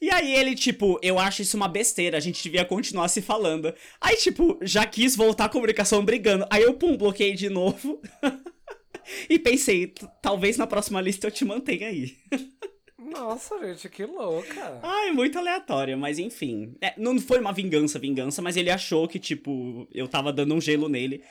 [0.00, 3.74] E aí ele, tipo, eu acho isso uma besteira, a gente devia continuar se falando.
[4.00, 6.46] Aí, tipo, já quis voltar a comunicação brigando.
[6.50, 8.00] Aí eu, pum, bloqueei de novo.
[9.28, 12.16] e pensei, "T- talvez na próxima lista eu te mantenha aí.
[13.06, 14.80] Nossa, gente, que louca.
[14.82, 16.76] Ai, muito aleatório, mas enfim.
[16.80, 20.60] É, não foi uma vingança, vingança, mas ele achou que, tipo, eu tava dando um
[20.60, 21.22] gelo nele,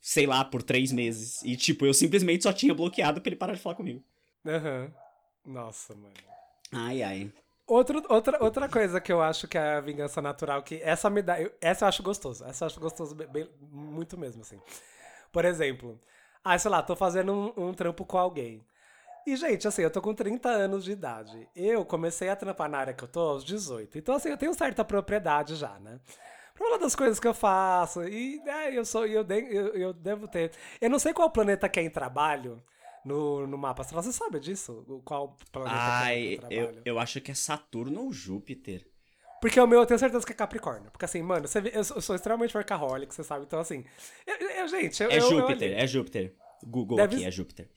[0.00, 1.42] sei lá, por três meses.
[1.42, 4.02] E, tipo, eu simplesmente só tinha bloqueado pra ele parar de falar comigo.
[4.46, 4.92] Aham.
[5.44, 6.14] Nossa, mano.
[6.70, 7.32] Ai, ai.
[7.66, 11.22] Outro, outra, outra coisa que eu acho que é a vingança natural, que essa me
[11.22, 11.40] dá.
[11.40, 12.44] eu- essa eu acho gostoso.
[12.44, 14.60] Essa eu acho gostoso bem- bem- muito mesmo, assim.
[15.32, 15.98] Por exemplo,
[16.44, 18.62] ah, sei lá, tô fazendo um, um trampo com alguém.
[19.26, 21.48] E, gente, assim, eu tô com 30 anos de idade.
[21.54, 23.96] Eu comecei a trampar na área que eu tô aos 18.
[23.98, 26.00] Então, assim, eu tenho certa propriedade já, né?
[26.54, 28.02] Pra falar das coisas que eu faço.
[28.04, 29.06] E é, eu sou.
[29.06, 30.50] Eu, de- eu, eu devo ter.
[30.80, 32.62] Eu não sei qual planeta que é em trabalho
[33.04, 33.82] no, no mapa.
[33.84, 34.84] Você sabe disso?
[35.04, 36.82] Qual planeta que é Ai, em eu, trabalho?
[36.84, 38.86] eu acho que é Saturno ou Júpiter.
[39.40, 40.90] Porque o meu eu tenho certeza que é Capricórnio.
[40.90, 43.44] Porque assim, mano, você eu, sou, eu sou extremamente workaholic, você sabe.
[43.44, 43.84] Então, assim.
[44.26, 45.10] Eu, eu- gente, eu.
[45.10, 46.34] É eu- eu Júpiter, é Júpiter.
[46.64, 47.68] Google Deve aqui, é Júpiter.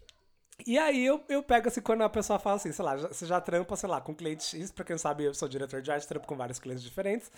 [0.66, 3.42] E aí eu, eu pego assim, quando a pessoa fala assim, sei lá, você já
[3.42, 6.08] trampa, sei lá, com cliente X, pra quem não sabe, eu sou diretor de arte,
[6.08, 7.30] trampo com vários clientes diferentes.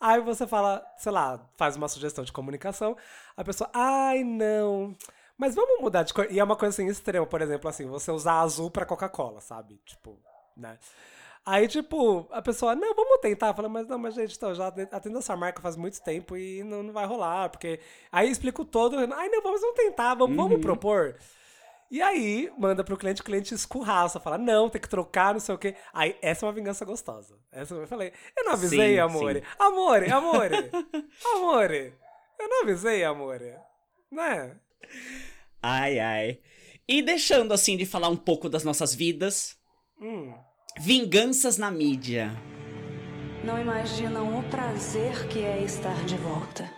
[0.00, 2.96] Aí você fala, sei lá, faz uma sugestão de comunicação,
[3.36, 4.96] a pessoa, ai, não.
[5.38, 6.26] Mas vamos mudar de cor.
[6.30, 9.78] E é uma coisa assim extrema, por exemplo, assim, você usar azul pra Coca-Cola, sabe?
[9.84, 10.18] Tipo,
[10.56, 10.78] né?
[11.44, 13.54] Aí, tipo, a pessoa, não, vamos tentar.
[13.54, 16.82] Fala, mas não, mas gente, então, já atendo essa marca faz muito tempo e não,
[16.82, 17.78] não vai rolar, porque.
[18.10, 21.16] Aí explico todo, ai, não, vamos, vamos tentar, vamos, vamos propor.
[21.90, 25.54] E aí, manda pro cliente, o cliente escurraça, fala, não, tem que trocar, não sei
[25.54, 25.76] o quê.
[25.92, 27.38] Aí, essa é uma vingança gostosa.
[27.52, 29.40] Essa eu falei, eu não avisei, Sim, amore.
[29.40, 29.46] sim.
[29.58, 30.70] Amore, amore,
[31.36, 31.94] amore.
[32.38, 33.54] Eu não avisei, amore.
[34.10, 34.56] Né?
[35.62, 36.40] Ai, ai.
[36.88, 39.56] E deixando assim de falar um pouco das nossas vidas,
[40.00, 40.34] Hum.
[40.78, 42.30] vinganças na mídia.
[43.44, 46.68] Não imaginam o prazer que é estar de volta.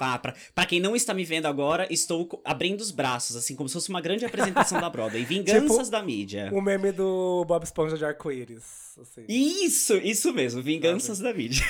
[0.00, 3.68] Tá, pra, pra quem não está me vendo agora, estou abrindo os braços, assim, como
[3.68, 5.24] se fosse uma grande apresentação da Broadway.
[5.28, 6.48] Vinganças Tipo, da mídia.
[6.54, 8.96] O meme do Bob Esponja de arco-íris.
[8.98, 9.26] Assim.
[9.28, 11.62] Isso, isso mesmo, Vinganças da mídia.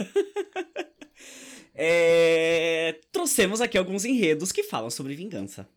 [1.76, 5.68] É, trouxemos aqui alguns enredos que falam sobre vingança.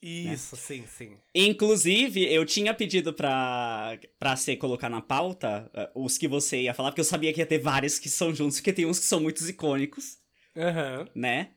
[0.00, 1.16] Isso, sim, sim.
[1.34, 6.72] Inclusive, eu tinha pedido pra, pra você colocar na pauta eh, os que você ia
[6.72, 9.04] falar, porque eu sabia que ia ter vários que são juntos, porque tem uns que
[9.06, 10.19] são muito icônicos,
[10.60, 11.08] Aham.
[11.14, 11.52] né?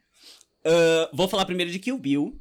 [0.66, 2.40] Ah, vou falar primeiro de Kill Bill,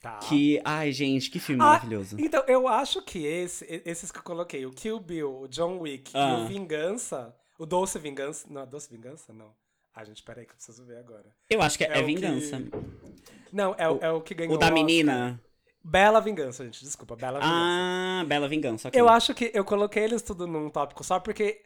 [0.00, 0.18] Tá.
[0.18, 0.60] que...
[0.64, 2.16] Ai, gente, que filme Ah, maravilhoso.
[2.20, 6.12] Então, eu acho que esse, esses que eu coloquei, o Kill Bill, o John Wick
[6.14, 6.38] e Ah.
[6.38, 8.46] o Vingança, o Doce Vingança.
[8.48, 9.32] Não, Doce Vingança?
[9.32, 9.52] Não.
[9.92, 11.34] Ah, gente, peraí que eu preciso ver agora.
[11.50, 12.62] Eu acho que é, é o Vingança.
[13.52, 15.42] Não, é, o, é o que ganhou O da menina...
[15.82, 16.84] Bela Vingança, gente.
[16.84, 17.54] Desculpa, Bela Vingança.
[17.56, 19.00] Ah, Bela Vingança, ok.
[19.00, 21.62] Eu acho que eu coloquei eles tudo num tópico só porque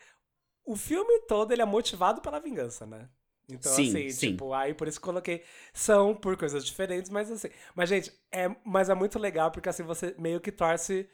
[0.65, 3.09] o filme todo ele é motivado pela vingança, né?
[3.49, 4.13] Então, Sim, assim, sim.
[4.15, 5.43] tipo, aí por isso coloquei.
[5.75, 7.49] São por coisas diferentes, mas assim.
[7.75, 11.09] Mas, gente, é, mas é muito legal porque assim você meio que torce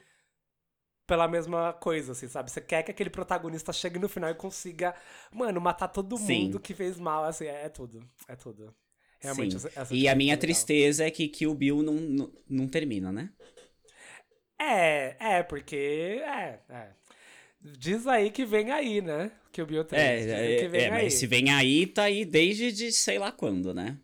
[1.07, 2.51] pela mesma coisa, assim, sabe?
[2.51, 4.93] Você quer que aquele protagonista chegue no final e consiga,
[5.31, 6.19] mano, matar todo Sim.
[6.19, 8.07] mundo que fez mal, assim, é, é tudo.
[8.27, 8.75] É tudo.
[9.19, 10.71] Realmente, essa- essa E a minha é legal.
[10.77, 13.31] tristeza é que Kill Bill não, não, não termina, né?
[14.57, 16.21] É, é, porque.
[16.23, 16.95] É, é.
[17.61, 19.31] Diz aí que vem aí, né?
[19.51, 20.01] Que o Bio 3.
[20.01, 21.03] É, é, que vem é, aí.
[21.03, 23.97] mas se vem aí, tá aí desde de sei lá quando, né?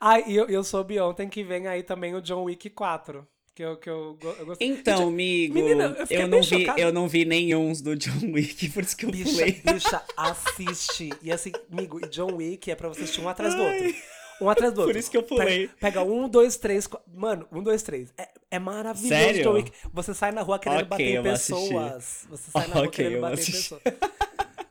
[0.00, 3.26] Ah, e eu, eu soube ontem que vem aí também o John Wick 4.
[3.54, 4.68] Que eu, que eu, eu gostei.
[4.68, 8.82] Então, amigo, menina, eu eu, não vi, eu não vi nenhum do John Wick, por
[8.82, 9.52] isso que eu Bicha, pulei.
[9.52, 11.10] bicha, assiste.
[11.20, 13.94] E assim, amigo, e John Wick é pra você assistir um atrás do outro.
[14.40, 14.98] Um atrás do outro.
[14.98, 15.68] isso que eu pulei.
[15.68, 16.86] Pega, pega um, dois, três.
[16.86, 18.12] quatro- Mano, um, dois, três.
[18.16, 19.42] É, é maravilhoso Sério?
[19.44, 19.72] John Wick.
[19.92, 22.26] Você sai na rua querendo Ok, bater pessoas.
[22.30, 23.82] Você sai na rua Ok, querendo bater pessoas.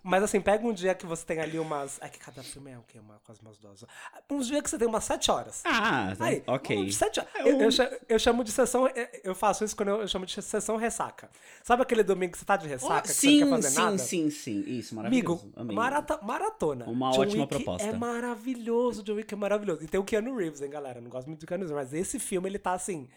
[0.10, 2.00] Mas assim, pega um dia que você tem ali umas.
[2.02, 2.98] É que cada filme é o quê?
[3.00, 3.96] Uma, quase umas duas horas.
[4.30, 5.62] Um dia que você tem umas sete horas.
[5.66, 6.78] Ah, Aí, ok.
[6.78, 7.32] um- sete horas.
[7.46, 8.90] Eu, eu cha- eu chamo de sessão.
[9.24, 11.30] Eu faço isso quando eu, eu chamo de sessão ressaca.
[11.64, 13.02] Sabe aquele domingo que você tá de ressaca?
[13.04, 13.98] que você sim, não quer fazer sim, nada?
[14.00, 14.60] sim, sim.
[14.66, 15.54] Isso, Amigo, maravilhoso.
[15.56, 15.76] Amei.
[15.76, 16.86] marata, maratona.
[16.86, 17.88] Uma John ótima Wick proposta.
[17.88, 19.84] É maravilhoso, John Wick é maravilhoso.
[19.84, 21.00] E tem o Keanu Reeves, hein, galera?
[21.02, 23.08] Não gosto muito do Keanu Reeves, mas esse filme, ele tá assim.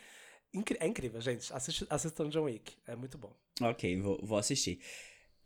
[0.53, 1.51] incri- é incrível, gente.
[1.55, 2.75] Assiste, assistam John Wick.
[2.87, 3.33] É muito bom.
[3.63, 4.79] Ok, vou, vou assistir.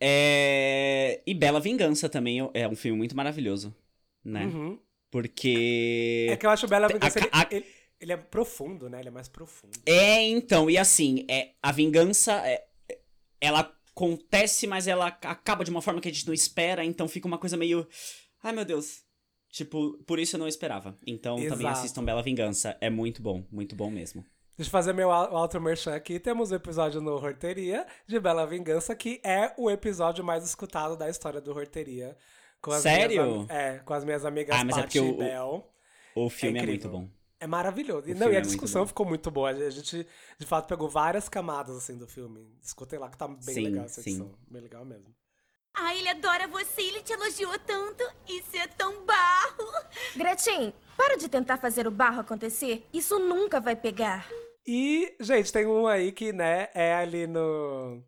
[0.01, 1.23] É...
[1.27, 3.75] E Bela Vingança também é um filme muito maravilhoso,
[4.25, 4.47] né?
[4.47, 4.79] Uhum.
[5.11, 6.29] Porque...
[6.31, 7.19] É que eu acho Bela A- Vingança.
[7.19, 7.67] Ele, a- ele-
[8.01, 9.01] ele é profundo, né?
[9.01, 9.79] Ele é mais profundo.
[9.87, 12.67] É, então, e assim, é, a vingança, é,
[13.41, 17.27] ela acontece, mas ela acaba de uma forma que a gente não espera, então fica
[17.27, 17.89] uma coisa meio.
[18.43, 19.05] Ai, meu Deus.
[19.49, 20.99] Tipo, por isso eu não esperava.
[21.07, 21.79] Então também Exato.
[21.79, 22.77] assistam Bela Vingança.
[22.79, 24.23] É muito bom, muito bom mesmo.
[24.57, 26.19] Deixa eu fazer meu auto merchan aqui.
[26.19, 31.11] Temos o episódio no Horteria de Bela Vingança, que é o episódio mais escutado da
[31.11, 32.17] história do Horteria.
[32.63, 33.23] Com as Sério?
[33.25, 35.71] Minhas, é, com as minhas amigas Ah, mas é Paty porque e o- Bel.
[36.15, 36.91] O filme é, incrível.
[36.91, 37.17] muito bom.
[37.39, 38.09] É maravilhoso.
[38.09, 38.87] E, não, e a é muito discussão bom.
[38.89, 39.51] ficou muito boa.
[39.51, 40.07] A gente,
[40.39, 42.51] de fato, pegou várias camadas assim do filme.
[42.63, 44.11] Escutem lá que tá bem Sim, legal essa sim.
[44.11, 44.35] edição.
[44.51, 45.15] Bem legal mesmo.
[45.75, 48.03] Ah, ele adora você, ele te elogiou tanto.
[48.27, 49.71] Isso é tão barro.
[50.17, 52.87] Gretchen, para de tentar fazer o barro acontecer.
[52.91, 54.27] Isso nunca vai pegar.
[54.67, 58.03] E, gente, tem um aí que, né, é ali no.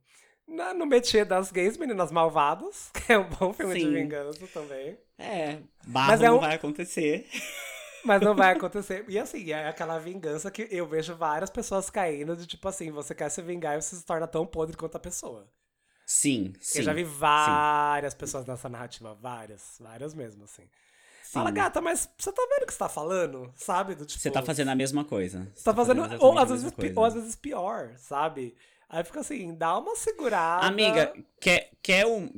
[0.46, 3.92] Na, no métier das gays, Meninas Malvadas, que é um bom filme de Sim.
[3.92, 4.98] vingança também.
[5.18, 7.26] É, barro Mas é não um- vai acontecer.
[8.04, 9.04] Mas não vai acontecer.
[9.08, 13.14] E assim, é aquela vingança que eu vejo várias pessoas caindo de tipo assim, você
[13.14, 15.48] quer se vingar e você se torna tão podre quanto a pessoa.
[16.06, 16.78] Sim, sim.
[16.78, 20.66] eu já vi várias pessoas nessa narrativa, várias, várias mesmo, assim.
[21.30, 21.56] Fala, sim.
[21.56, 23.52] gata, mas você tá vendo o que você tá falando?
[23.54, 23.94] Sabe?
[23.94, 24.18] Do tipo.
[24.18, 25.50] Você tá fazendo a mesma coisa.
[25.54, 26.00] Você tá fazendo.
[26.00, 26.94] exatamente Ou às, vezes, coisa.
[26.96, 28.56] ou às vezes pior, sabe?
[28.88, 30.66] Aí fica assim, dá uma segurada.
[30.66, 32.32] Amiga, quer, quer um.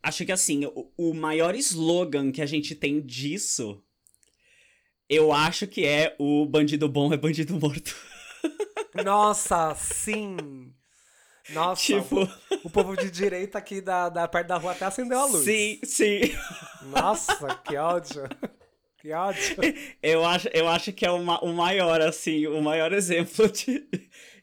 [0.00, 3.82] Acho que assim, o, o maior slogan que a gente tem disso,
[5.08, 7.96] eu acho que é o bandido bom é bandido morto.
[9.04, 10.72] Nossa, sim!
[11.50, 12.28] Nossa, Tipo- o,
[12.64, 15.44] o povo de direita aqui da, da perto da rua até acendeu a luz.
[15.44, 16.20] Sim, sim.
[16.82, 18.24] Nossa, que ódio.
[18.98, 19.56] Que ódio.
[20.02, 23.86] Eu acho, eu acho que é uma, o maior, assim, o maior exemplo de,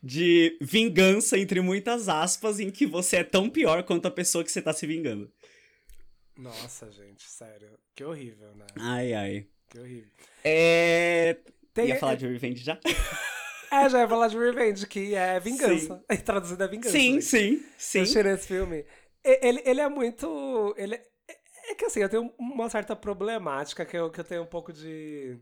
[0.02, 4.52] de vingança, entre muitas aspas, em que você é tão pior quanto a pessoa que
[4.52, 5.30] você tá se vingando.
[6.38, 7.78] Nossa, gente, sério.
[7.94, 8.66] Que horrível, né?
[8.80, 9.48] Ai, ai.
[9.70, 10.10] Que horrível.
[10.44, 11.38] É.
[11.74, 12.80] Tem- Ia falar de Revenge já?
[13.74, 16.04] É, já ia falar de Revenge, que é vingança.
[16.26, 16.98] Traduzido é vingança.
[17.00, 17.22] sim, né?
[17.22, 18.00] sim, sim.
[18.00, 18.86] Eu assisti esse filme.
[19.24, 20.74] Ele, ele é muito.
[20.78, 21.04] Ele é,
[21.72, 24.74] é que assim, eu tenho uma certa problemática que eu, que eu tenho um pouco
[24.74, 25.40] de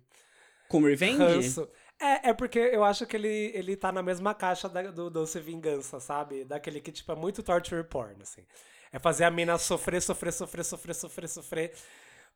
[0.67, 1.43] Com Revenge?
[1.43, 1.69] ranço.
[1.99, 5.39] É, é porque eu acho que ele, ele tá na mesma caixa da- do Doce
[5.39, 6.43] Vingança, sabe?
[6.45, 8.45] Daquele que, tipo, é muito torture porn, assim.
[8.91, 11.73] É fazer a mina sofrer, sofrer, sofrer, sofrer, sofrer, sofrer.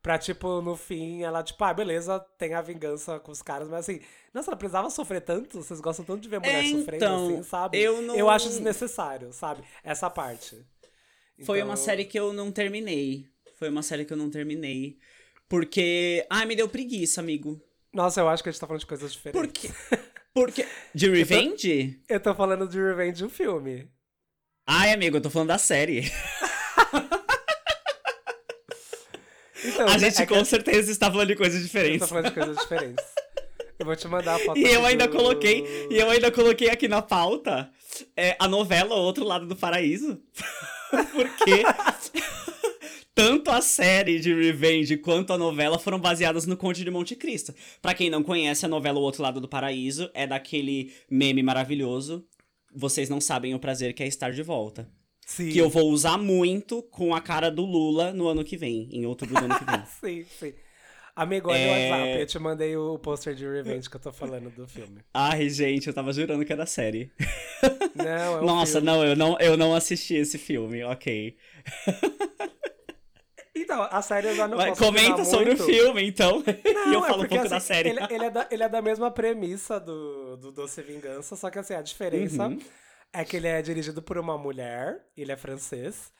[0.06, 3.80] Pra, tipo, no fim, ela, tipo, ah, beleza, tem a vingança com os caras, mas
[3.80, 4.00] assim,
[4.32, 5.60] nossa, ela precisava sofrer tanto?
[5.60, 7.76] Vocês gostam tanto de ver mulher É, sofrendo então, assim, sabe?
[7.76, 9.64] eu não- Eu acho desnecessário, sabe?
[9.82, 10.64] Essa parte.
[11.44, 13.26] Foi Então- uma série que eu não terminei.
[13.58, 14.96] Foi uma série que eu não terminei.
[15.48, 16.24] Porque.
[16.30, 17.60] Ai, me deu preguiça, amigo.
[17.92, 19.42] Nossa, eu acho que a gente tá falando de coisas diferentes.
[19.42, 19.98] Por quê?
[20.32, 20.66] Porque.
[20.94, 22.00] De Revenge?
[22.08, 23.88] Eu tô falando de Revenge, o filme.
[24.66, 26.02] Ai, amigo, eu tô falando da série.
[29.66, 32.08] Então, A gente é que com certeza está falando de coisas diferentes.
[32.08, 33.04] falando de coisas diferentes.
[33.78, 36.70] Eu vou te mandar a foto E eu ainda do- coloquei, e eu ainda coloquei
[36.70, 37.70] aqui na pauta
[38.16, 40.18] é, a novela O Outro Lado do Paraíso.
[41.12, 41.62] Porque
[43.14, 47.54] tanto a série de Revenge quanto a novela foram baseadas no Conde de Monte Cristo.
[47.80, 52.24] Pra quem não conhece, a novela O Outro Lado do Paraíso é daquele meme maravilhoso.
[52.74, 54.88] Vocês não sabem o prazer que é estar de volta.
[55.26, 55.50] Sim.
[55.50, 59.04] Que eu vou usar muito com a cara do Lula no ano que vem, em
[59.06, 59.84] outubro do ano que vem.
[60.00, 60.54] Sim, sim.
[61.16, 61.90] Amigo, olha o É.
[61.90, 62.20] WhatsApp.
[62.20, 65.00] Eu te mandei o pôster de Revenge que eu tô falando do filme.
[65.14, 67.10] Ai, gente, eu tava jurando que era série.
[67.94, 68.86] Não, é um Nossa, filme.
[68.86, 71.36] não eu, não, eu não assisti esse filme, ok.
[73.54, 75.62] Então, a série eu já não Mas posso comenta sobre muito.
[75.62, 76.44] o filme, então.
[76.44, 77.88] Não, e eu é falo um porque, pouco da assim, série.
[77.88, 81.58] Ele, ele é da, ele é da mesma premissa do, do Doce Vingança, só que
[81.58, 82.58] assim, a diferença Uhum.
[83.20, 86.12] É que ele é dirigido por uma mulher, ele é francês.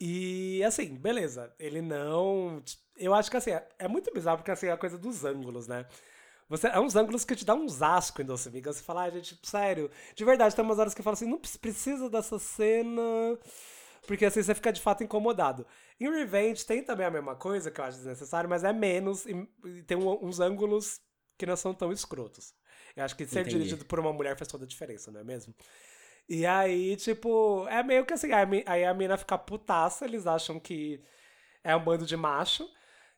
[0.00, 2.62] E assim, beleza, ele não.
[2.96, 5.66] Eu acho que assim, é, é muito bizarro, porque assim, é a coisa dos ângulos,
[5.68, 5.86] né?
[6.48, 8.80] Você, é uns ângulos que te dá uns asco em Doce Vingança.
[8.80, 11.38] Você fala, ah, gente, sério, de verdade, tem umas horas que eu falo assim, não
[11.38, 13.02] precisa dessa cena.
[14.06, 15.66] Porque assim você fica de fato incomodado.
[16.00, 19.48] Em Revenge tem também a mesma coisa, que eu acho desnecessário, mas é menos e,
[19.64, 21.00] e tem um- uns ângulos
[21.38, 22.54] que não são tão escrotos.
[22.96, 23.46] Eu acho que ser Entendi.
[23.46, 25.54] dirigido por uma mulher faz toda a diferença, não é mesmo?
[26.28, 28.28] E aí, tipo, é meio que assim,
[28.66, 31.02] aí a mina fica putaça, eles acham que
[31.64, 32.68] é um bando de macho,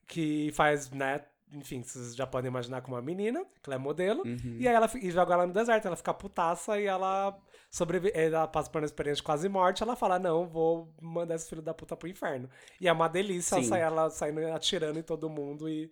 [0.07, 4.23] que faz, né, enfim, vocês já podem imaginar como uma menina, que ela é modelo,
[4.59, 7.38] e aí ela e joga ela no deserto, ela fica putaça e ela
[7.71, 11.49] sobrevive, ela passa por uma experiência de quase morte, ela fala, não, vou mandar esse
[11.49, 12.49] filho da puta pro inferno.
[12.81, 15.91] E é uma delícia ela ela saindo atirando em todo mundo e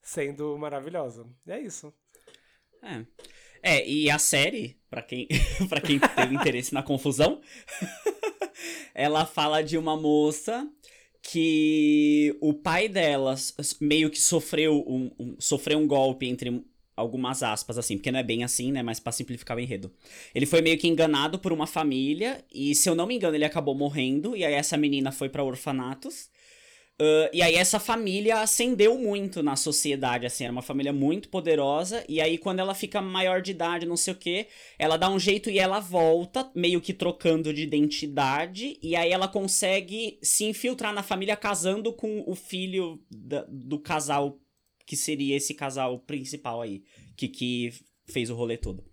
[0.00, 1.26] sendo maravilhosa.
[1.46, 1.92] E é isso.
[2.82, 3.04] É.
[3.62, 5.26] É, e a série, pra quem,
[5.68, 7.40] pra quem tem interesse na confusão,
[8.94, 10.68] ela fala de uma moça
[11.22, 13.34] que o pai dela
[13.80, 16.64] meio que sofreu um, um- sofreu um golpe entre
[16.96, 19.92] algumas aspas, assim, porque não é bem assim, né, mas pra simplificar o enredo.
[20.34, 23.44] Ele foi meio que enganado por uma família, e se eu não me engano, ele
[23.44, 26.28] acabou morrendo, e aí essa menina foi pra orfanatos,
[27.00, 32.04] Uh, e aí essa família ascendeu muito na sociedade, assim, era uma família muito poderosa,
[32.08, 35.18] e aí quando ela fica maior de idade, não sei o que, ela dá um
[35.18, 40.92] jeito e ela volta, meio que trocando de identidade, e aí ela consegue se infiltrar
[40.92, 44.40] na família casando com o filho da- do casal,
[44.84, 46.82] que seria esse casal principal aí,
[47.16, 47.72] que, que
[48.06, 48.87] fez o rolê todo.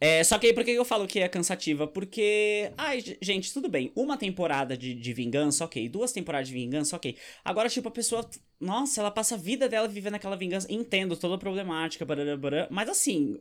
[0.00, 1.86] É, só que aí por que eu falo que é cansativa?
[1.86, 2.72] Porque.
[2.76, 3.92] Ai, gente, tudo bem.
[3.94, 5.88] Uma temporada de, de vingança, ok.
[5.88, 7.16] Duas temporadas de vingança, ok.
[7.44, 8.28] Agora, tipo, a pessoa.
[8.58, 10.66] Nossa, ela passa a vida dela vivendo aquela vingança.
[10.72, 13.38] Entendo toda a problemática, barará, barará, mas assim.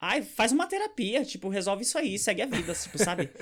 [0.00, 3.30] Ai, faz uma terapia, tipo, resolve isso aí, segue a vida, tipo, sabe?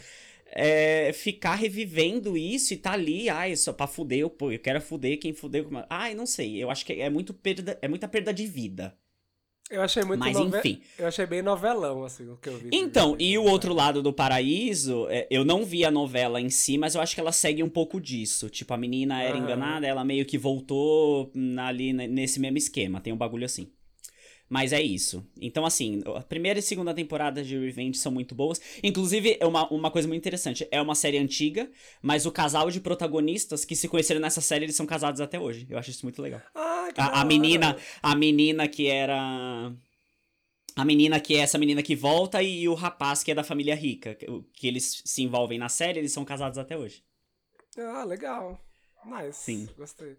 [0.52, 4.80] É, ficar revivendo isso e tá ali, ai, só pra fuder, eu, pô, eu quero
[4.80, 5.64] fuder quem fudeu.
[5.64, 8.98] com- Ai, não sei, eu acho que é muito perda, é muita perda de vida.
[9.70, 10.80] Eu achei muito Mas nove- enfim.
[10.98, 12.70] Eu achei bem novelão, assim, o que eu vi.
[12.72, 16.76] Então, e o outro lado do paraíso, é, eu não vi a novela em si,
[16.76, 18.50] mas eu acho que ela segue um pouco disso.
[18.50, 21.30] Tipo, a menina era enganada, ela meio que voltou
[21.64, 23.00] ali ne- nesse mesmo esquema.
[23.00, 23.68] Tem um bagulho assim.
[24.50, 25.24] Mas é isso.
[25.40, 28.60] Então, assim, a primeira e segunda temporada de Revenge são muito boas.
[28.82, 30.66] Inclusive, é uma, uma coisa muito interessante.
[30.72, 31.70] É uma série antiga,
[32.02, 35.68] mas o casal de protagonistas que se conheceram nessa série, eles são casados até hoje.
[35.70, 36.42] Eu acho isso muito legal.
[36.52, 39.72] Ah, que A, a menina, a menina que era.
[40.74, 43.76] A menina que é essa menina que volta e o rapaz que é da família
[43.76, 44.16] rica.
[44.52, 47.04] Que eles se envolvem na série, eles são casados até hoje.
[47.78, 48.60] Ah, legal.
[49.06, 49.44] Nice.
[49.44, 49.68] Sim.
[49.76, 50.16] Gostei.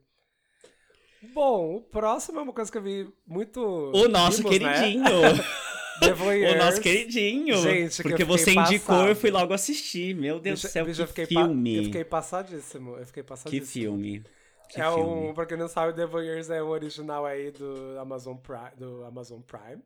[1.33, 3.61] Bom, o próximo é uma coisa que eu vi muito.
[3.61, 4.73] O nosso vimos, né?
[4.73, 5.05] queridinho!
[6.01, 7.57] The o nosso queridinho!
[7.57, 9.09] Gente, que Porque você indicou, passado.
[9.09, 10.15] eu fui logo assistir.
[10.15, 11.77] Meu Deus do céu, que eu fiquei filme!
[11.77, 12.97] eu fiquei passadíssimo.
[12.97, 13.65] Eu fiquei Que passadíssimo.
[13.65, 14.23] filme!
[14.67, 15.29] Que é filme!
[15.29, 19.03] um, pra quem não sabe, The Voyeurs é um original aí do Amazon Prime, do
[19.05, 19.83] Amazon Prime.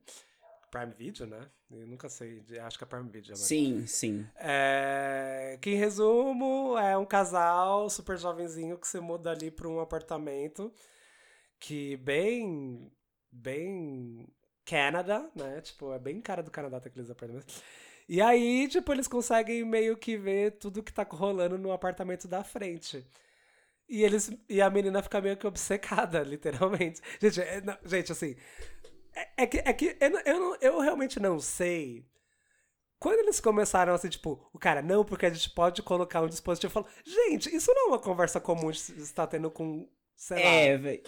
[0.72, 1.42] Prime Video, né?
[1.70, 3.46] Eu nunca sei, acho que é Prime Video agora.
[3.48, 4.26] Sim, sim.
[4.38, 9.82] É, que em resumo é um casal super jovenzinho que se muda ali para um
[9.82, 10.72] apartamento
[11.68, 12.92] que bem
[13.32, 14.28] bem
[14.66, 15.62] Canadá, né?
[15.62, 17.64] Tipo, é bem cara do Canadá ter aqueles apartamentos.
[18.08, 22.44] E aí, tipo, eles conseguem meio que ver tudo que tá rolando no apartamento da
[22.44, 23.06] frente.
[23.90, 27.02] E, eles, e a menina fica meio que obcecada, literalmente.
[27.22, 28.36] Gente, é- não, gente assim.
[29.16, 32.06] É, é que, é que eu, eu, não- eu realmente não sei.
[33.00, 36.70] Quando eles começaram assim, tipo, o cara, não, porque a gente pode colocar um dispositivo.
[36.72, 40.38] Eu falo, gente, isso não é uma conversa comum de se estar tendo com, sei
[40.38, 41.02] É, lá, véi,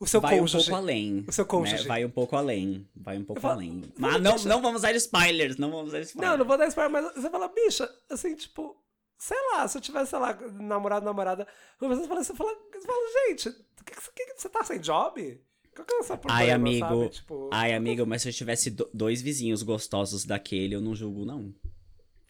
[0.00, 0.56] o seu vai cônjuge.
[0.56, 1.24] um pouco além.
[1.26, 1.82] O seu cônjuge.
[1.82, 1.88] né?
[1.88, 2.88] Vai um pouco além.
[2.94, 3.82] Vai um pouco falo, além.
[3.98, 6.30] Mas não, não vamos usar spoilers, não vamos usar spoilers.
[6.32, 8.76] Não, não vou dar spoiler, mas você fala, bicha, assim, tipo,
[9.18, 11.46] sei lá, se eu tivesse, sei lá, namorado, namorada,
[11.80, 13.50] você fala, você fala, você fala gente,
[13.84, 13.94] que
[14.26, 15.40] que, você- tá sem job?
[15.74, 17.08] Qual que é problema, Ai, amigo.
[17.08, 21.24] Tipo, Ai, amigo, mas se eu tivesse do- dois vizinhos gostosos daquele, eu não julgo,
[21.24, 21.54] não.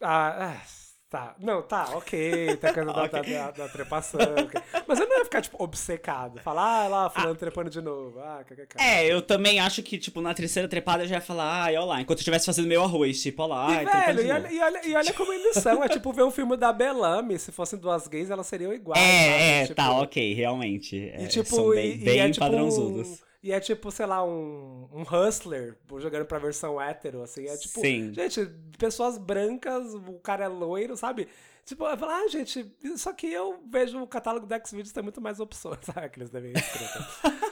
[0.01, 0.61] ah, ah,
[1.09, 3.21] tá, não, tá, ok, tem a coisa da, Ok.
[3.33, 4.61] da, da, da trepação, ok.
[4.87, 8.43] mas eu não ia ficar, tipo, obcecado, falar, ah, lá, fulano trepando de novo, ah,
[8.47, 8.75] kkk.
[8.79, 11.85] É, eu também acho que, tipo, na terceira trepada eu já ia falar, ai, olha
[11.85, 14.31] lá, enquanto eu estivesse fazendo meu arroz, tipo, olha lá, ai, E, trepando velho, e
[14.31, 15.83] olha, e, olha, e olha como eles são.
[15.83, 17.39] É tipo ver um filme da Bellamy.
[17.39, 19.01] Se fossem duas gays, elas seriam iguais.
[19.01, 19.43] É, sabe?
[19.43, 20.95] é, Tipo, tá, ok, realmente.
[20.95, 23.07] E É, tipo, são bem, e, e bem é, tipo, padrãozudos.
[23.07, 27.47] um- E é tipo, sei lá, um, um hustler jogando pra versão hétero, assim.
[27.47, 28.13] É tipo, Sim.
[28.13, 28.45] gente,
[28.77, 31.27] pessoas brancas, o cara é loiro, sabe?
[31.63, 35.21] Tipo, eu falo, ah, gente, só que eu vejo o catálogo do Xvideos tem muito
[35.21, 36.09] mais opções, sabe?
[36.09, 37.07] Que eles devem escrever.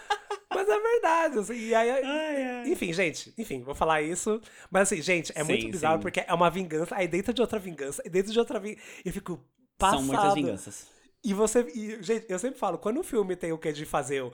[0.54, 2.70] Mas é verdade, assim, e aí, Ai, ai.
[2.70, 4.42] enfim, gente, enfim, vou falar isso.
[4.72, 6.02] Mas assim, gente, é muito Sim, bizarro sim.
[6.02, 8.82] porque é uma vingança, aí dentro de outra vingança, e dentro de outra vingança.
[9.06, 9.40] Eu fico
[9.78, 10.00] passado.
[10.00, 10.88] São muitas vinganças.
[11.24, 11.62] E você.
[11.76, 14.32] E, gente, eu sempre falo, quando o filme tem o que de fazer o.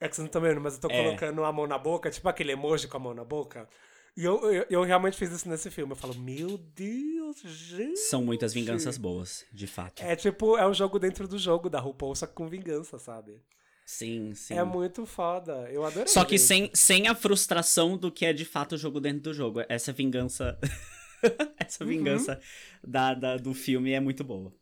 [0.00, 1.04] É que você não tá vendo, mas eu tô É.
[1.04, 3.68] colocando a mão na boca, tipo aquele emoji com a mão na boca.
[4.16, 5.92] E eu, eu, eu realmente fiz isso nesse filme.
[5.92, 7.98] Eu falo, meu Deus, gente.
[7.98, 10.02] São muitas vinganças boas, de fato.
[10.02, 13.40] É tipo, é um jogo dentro do jogo da RuPaul, só com vingança, sabe?
[13.86, 14.54] Sim, sim.
[14.54, 15.68] É muito foda.
[15.70, 16.08] Eu adorei.
[16.08, 16.46] Só que gente.
[16.46, 19.60] sem, sem a frustração do que é de fato o jogo dentro do jogo.
[19.68, 20.58] Essa vingança.
[21.58, 21.90] Essa Uhum.
[21.90, 22.40] vingança
[22.82, 24.52] da, da- do filme é muito boa.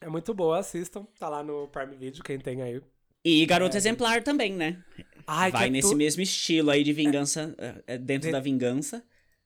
[0.00, 1.04] É muito boa, assistam.
[1.18, 2.80] Tá lá no Prime Video, quem tem aí.
[3.28, 4.82] E Garota Exemplar também, né?
[5.26, 8.40] Ai, Vai é nesse tu- mesmo estilo aí de vingança, é, é dentro De- da
[8.40, 9.04] vingança.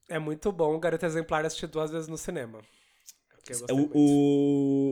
[0.08, 0.74] É muito bom.
[0.74, 2.60] O Garota Exemplar eu assisti duas vezes no cinema.
[3.48, 3.90] Eu O,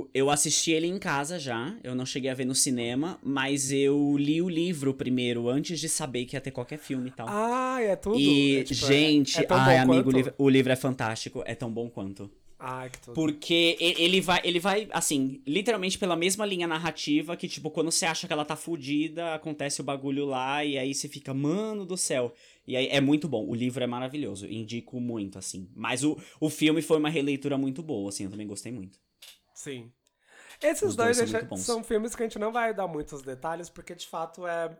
[0.03, 3.71] o- eu assisti ele em casa já, eu não cheguei a ver no cinema, mas
[3.71, 7.27] eu li o livro primeiro, antes de saber que ia ter qualquer filme e tal.
[7.29, 8.19] Ai, é tudo.
[8.19, 11.43] e, É, tipo, é- gente, é tão ai, amigo, o livro, o livro é fantástico,
[11.47, 12.31] é tão bom quanto.
[12.61, 13.15] Ai, que tudo.
[13.15, 18.05] Porque ele vai, ele vai, assim, literalmente pela mesma linha narrativa que, tipo, quando você
[18.05, 21.97] acha que ela tá fudida, acontece o bagulho lá e aí você fica, mano do
[21.97, 22.35] céu.
[22.69, 23.47] E aí é muito bom.
[23.49, 24.47] O livro é maravilhoso.
[24.47, 25.71] Indico muito, assim.
[25.75, 28.99] Mas o, o filme foi uma releitura muito boa, assim, eu também gostei muito.
[29.55, 29.91] Sim.
[30.63, 33.95] Esses dois dois, são são filmes que a gente não vai dar muitos detalhes, porque
[33.95, 34.77] de fato é.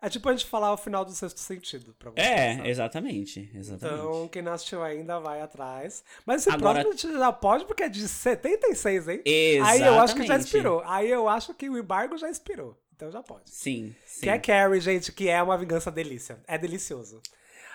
[0.00, 2.20] É tipo a gente falar o final do sexto sentido pra você.
[2.20, 2.68] É, sabe?
[2.68, 3.98] exatamente, exatamente.
[3.98, 6.04] Então, quem não assistiu ainda vai atrás.
[6.24, 9.22] Mas esse Agora- próximo a gente já pode, porque é de 76, hein?
[9.24, 9.82] Exatamente.
[9.82, 10.82] Aí eu acho que já expirou.
[10.86, 12.78] Aí eu acho que o embargo já expirou.
[12.98, 13.48] Então já pode.
[13.48, 14.22] Sim, sim.
[14.22, 16.40] Que é Carrie, gente, que é uma vingança delícia.
[16.48, 17.22] É delicioso.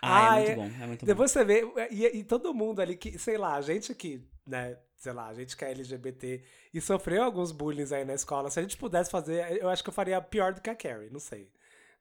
[0.01, 1.05] Ah, é Ah, muito bom, é muito bom.
[1.05, 4.77] Depois você vê, e, e todo mundo ali que, sei lá, a gente que, né,
[4.97, 6.43] sei lá, a gente que é LGBT
[6.73, 9.89] e sofreu alguns bullying aí na escola, se a gente pudesse fazer, eu acho que
[9.89, 11.49] eu faria pior do que a Carrie, não sei.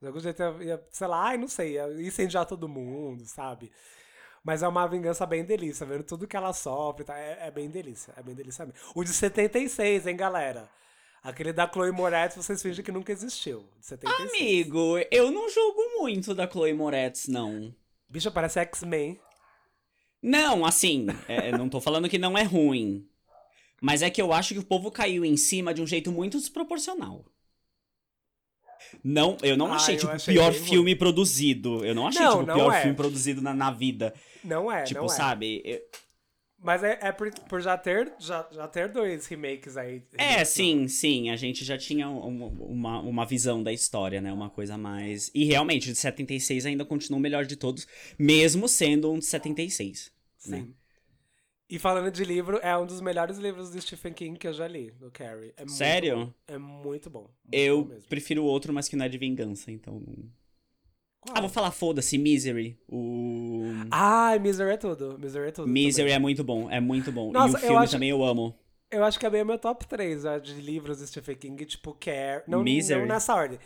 [0.00, 3.70] De algum jeito eu ia, sei lá, ai, não sei, ia incendiar todo mundo, sabe?
[4.42, 7.16] Mas é uma vingança bem delícia, vendo tudo que ela sofre, tá?
[7.16, 8.80] é, é bem delícia, é bem delícia mesmo.
[8.96, 10.68] O de 76, hein, galera?
[11.22, 13.64] Aquele da Chloe Moretz, vocês fingem que nunca existiu.
[13.78, 14.28] De 76.
[14.30, 17.72] Amigo, eu não julgo muito da Chloe Moretz, não.
[18.08, 19.18] Bicha, parece X-Men.
[20.20, 23.06] Não, assim, é, não tô falando que não é ruim.
[23.80, 26.38] Mas é que eu acho que o povo caiu em cima de um jeito muito
[26.38, 27.24] desproporcional.
[29.02, 31.84] Não, eu não Ah, achei, tipo, o pior filme produzido.
[31.84, 32.80] Eu não achei, Não, tipo, o pior é.
[32.82, 34.12] filme produzido na, na vida.
[34.44, 35.08] Não é, tipo, não é.
[35.08, 35.62] sabe?
[35.64, 35.80] Eu-
[36.62, 40.02] Mas é, é por, por já ter já, já ter dois remakes aí.
[40.16, 41.30] É, sim, sim.
[41.30, 44.32] A gente já tinha um- uma, uma visão da história, né?
[44.32, 45.30] Uma coisa mais.
[45.34, 47.86] E realmente, o de 76 ainda continua o melhor de todos,
[48.18, 50.12] mesmo sendo um de 76.
[50.46, 50.58] né?
[50.58, 50.74] Sim.
[51.68, 54.68] E falando de livro, é um dos melhores livros do Stephen King que eu já
[54.68, 55.54] li, do Carrie.
[55.56, 56.16] É muito Sério?
[56.26, 56.32] bom.
[56.46, 57.30] É muito bom.
[57.44, 59.98] muito Eu bom prefiro outro, mas que não é de vingança, então.
[60.00, 60.41] não-
[61.22, 61.36] Qual?
[61.38, 62.76] Ah, vou falar, foda-se, Misery.
[62.88, 63.62] O.
[63.90, 65.16] Ai, Misery é tudo.
[65.18, 65.68] Misery é tudo.
[65.68, 66.14] Misery também.
[66.14, 67.30] é muito bom, é muito bom.
[67.30, 68.54] Nossa, e o eu filme acho- também eu amo.
[68.90, 71.64] Eu acho que é bem o meu top 3 ó, de livros do Stephen King,
[71.64, 72.42] tipo Carrie.
[72.46, 73.00] Não, Misery.
[73.00, 73.58] não nessa ordem.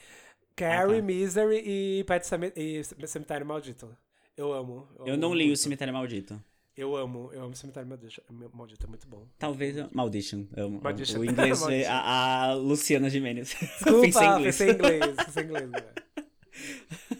[0.54, 1.02] Carrie, Ah, tá.
[1.06, 3.88] Misery e Pet Cemi- e Cemitério Maldito.
[4.36, 4.86] Eu amo.
[5.00, 5.58] Eu amo não li o muito.
[5.58, 6.40] Cemitério Maldito.
[6.76, 8.22] Eu amo, eu amo Cemitério Maldito.
[8.54, 9.26] Maldito é muito bom.
[9.38, 9.76] Talvez.
[9.78, 10.44] eu- Maldition.
[10.54, 10.80] Eu amo.
[10.82, 11.20] Maldition.
[11.20, 11.58] O inglês.
[11.60, 11.90] Maldition.
[11.90, 13.48] a, a Luciana Gimenez.
[13.58, 14.56] Desculpa, Pensei em inglês.
[14.58, 15.16] pensei em inglês.
[15.16, 15.80] Pensei em inglês, né?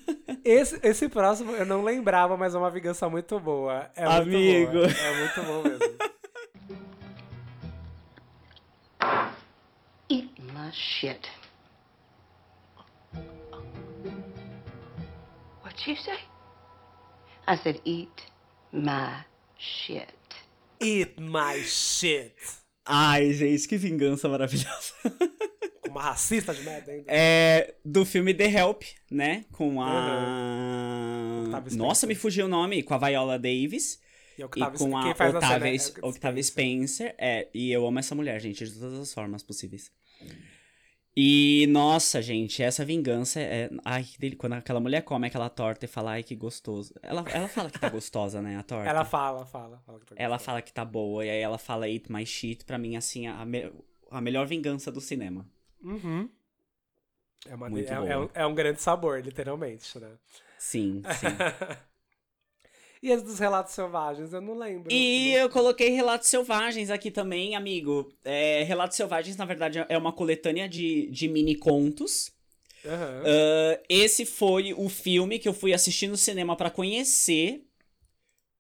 [0.47, 3.91] Esse, esse próximo eu não lembrava, mas é uma vingança muito boa.
[3.97, 4.75] É Amigo.
[4.75, 5.01] Muito boa.
[5.01, 5.97] É muito bom mesmo.
[10.09, 11.29] Eat my shit.
[15.65, 16.21] What'd you say?
[17.49, 18.27] I said, eat
[18.71, 19.25] my
[19.59, 20.15] shit.
[20.81, 22.37] Eat my shit.
[22.85, 24.95] Ai, gente, que vingança maravilhosa.
[25.97, 27.05] Uma racista de merda ainda.
[27.09, 29.47] É do filme The Help, né?
[29.53, 31.45] Com a.
[31.47, 32.83] Octavia Nossa, me fugiu o nome.
[32.83, 33.99] Com a Viola Davis.
[34.37, 37.15] E, E Octavia- com a Octavia, é S- Octavia Spencer.
[37.17, 39.91] É, e eu amo essa mulher, gente, de todas as formas possíveis.
[41.19, 43.71] E, nossa, gente, essa vingança é.
[43.83, 46.93] Ai, que dele- quando aquela mulher come aquela torta e fala, ai, que gostoso.
[47.03, 48.91] Ela, ela fala que tá gostosa, né, a torta.
[48.91, 49.83] Ela fala, fala.
[49.87, 52.67] fala que tá Ela fala que tá boa, e aí ela fala eat my shit,
[52.67, 53.73] pra mim, assim, a, me-
[54.11, 55.49] a melhor vingança do cinema.
[55.83, 56.29] Uhum.
[57.49, 60.11] É, uma, Muito é, é um, é um grande sabor, literalmente, né?
[60.59, 61.27] Sim, sim.
[63.03, 64.93] e as dos relatos selvagens, eu não lembro.
[64.93, 68.13] E Eu eu coloquei Relatos Selvagens aqui também, amigo.
[68.25, 72.33] É, Relatos Selvagens, na verdade, é uma coletânea de, de mini contos.
[72.85, 73.23] Aham.
[73.25, 77.65] Ah, esse foi o filme que eu fui assistir no cinema pra conhecer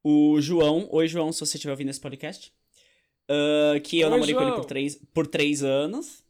[0.04, 0.88] o João.
[0.92, 2.52] Oi, João, se você estiver ouvindo esse podcast.
[3.28, 4.60] Ah, que eu Oi, namorei com ele João.
[4.60, 6.24] por três, por três anos.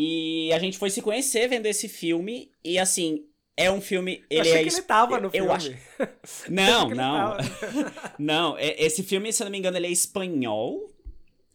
[0.00, 2.52] E a gente foi se conhecer vendo esse filme.
[2.64, 3.24] E assim,
[3.56, 4.22] é um filme.
[4.30, 5.50] eu Ele achei é que ele tava no eu filme.
[5.50, 5.74] acho-
[6.46, 7.16] Eu Não, ele não.
[7.36, 7.38] tava.
[8.16, 10.92] Não, é- esse filme, se eu não me engano, ele é espanhol.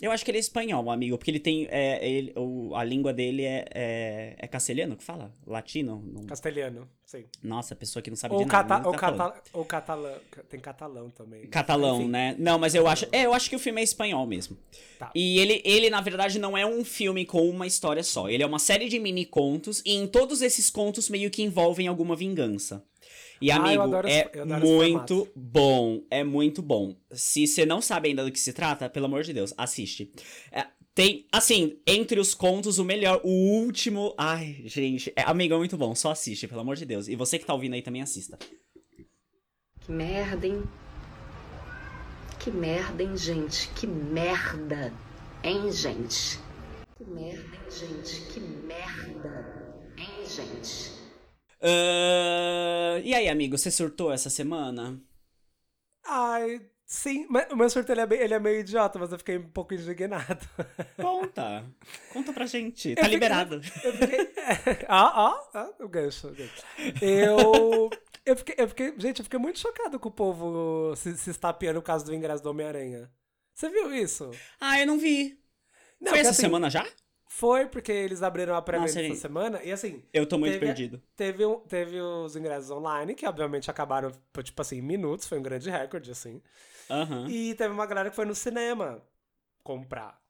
[0.04, 1.66] Eu acho que ele é espanhol, amigo, porque ele tem.
[1.72, 5.32] é, ele- o- a língua dele é, é, é castelhano que fala?
[5.47, 6.04] Latino?
[6.06, 7.24] Não- Castelhano, sim.
[7.41, 8.68] Nossa, pessoa que não sabe Ou, de nada.
[8.68, 10.16] cata, ou, tá cata, ou catalão.
[10.49, 11.47] Tem catalão também.
[11.47, 12.10] Catalão, Enfim.
[12.10, 12.36] né?
[12.38, 13.08] Não, mas eu acho.
[13.14, 14.58] É, eu acho que o filme é espanhol mesmo.
[14.99, 15.10] Tá.
[15.16, 18.28] E ele, ele, na verdade, não é um filme com uma história só.
[18.30, 21.88] Ele é uma série de mini contos, e em todos esses contos meio que envolvem
[21.88, 22.84] alguma vingança.
[23.43, 25.27] E, Ah, eu amigo, adoro é muito formato.
[25.35, 26.01] bom.
[26.09, 26.95] É muito bom.
[27.11, 30.09] Se você não sabe ainda do que se trata, pelo amor de Deus, assiste.
[30.49, 30.65] É,
[30.95, 34.13] tem, assim, entre os contos, o melhor, o último.
[34.17, 35.93] Ai, gente, é, amigo, é muito bom.
[35.93, 37.09] Só assiste, pelo amor de Deus.
[37.09, 38.39] E você que tá ouvindo aí também assista.
[39.81, 40.63] Que merda, hein?
[42.39, 43.67] Que merda, hein, gente?
[43.75, 44.93] Que merda,
[45.43, 46.39] hein, gente?
[46.95, 48.21] Que merda, hein, gente?
[48.31, 50.92] Que merda, hein, gente?
[51.64, 54.99] Ah, e aí, amigo, você surtou essa semana?
[56.05, 57.26] Ai, sim.
[57.30, 59.49] Mas o meu surto ele é, bem- ele é meio idiota, mas eu fiquei um
[59.49, 60.45] pouco indignado.
[61.01, 61.66] Conta.
[62.11, 62.89] Conta pra gente.
[62.89, 63.55] Eu Tá fiquei- liberado.
[63.84, 64.30] Eu fiquei.
[64.89, 66.28] Ó, ó, ó, o gancho.
[66.28, 66.64] o gancho.
[67.01, 67.89] Eu.
[68.26, 68.93] Eu fiquei, eu fiquei.
[68.97, 72.43] Gente, eu fiquei muito chocado com o povo se, se estapeando por causa do ingresso
[72.43, 73.09] do Homem-Aranha.
[73.53, 74.32] Você viu isso?
[74.59, 75.38] Ah, eu não vi.
[75.99, 76.86] Não, Foi essa assim, semana já?
[77.36, 80.03] Foi porque eles abriram a pré-venda essa semana e assim.
[80.13, 81.01] Eu tô muito teve- perdido.
[81.15, 84.11] Teve, um- teve os ingressos online, que obviamente acabaram,
[84.43, 86.39] tipo assim, em minutos, foi um grande recorde, assim.
[86.88, 87.27] Aham.
[87.27, 89.01] E teve uma galera que foi no cinema
[89.63, 90.21] comprar.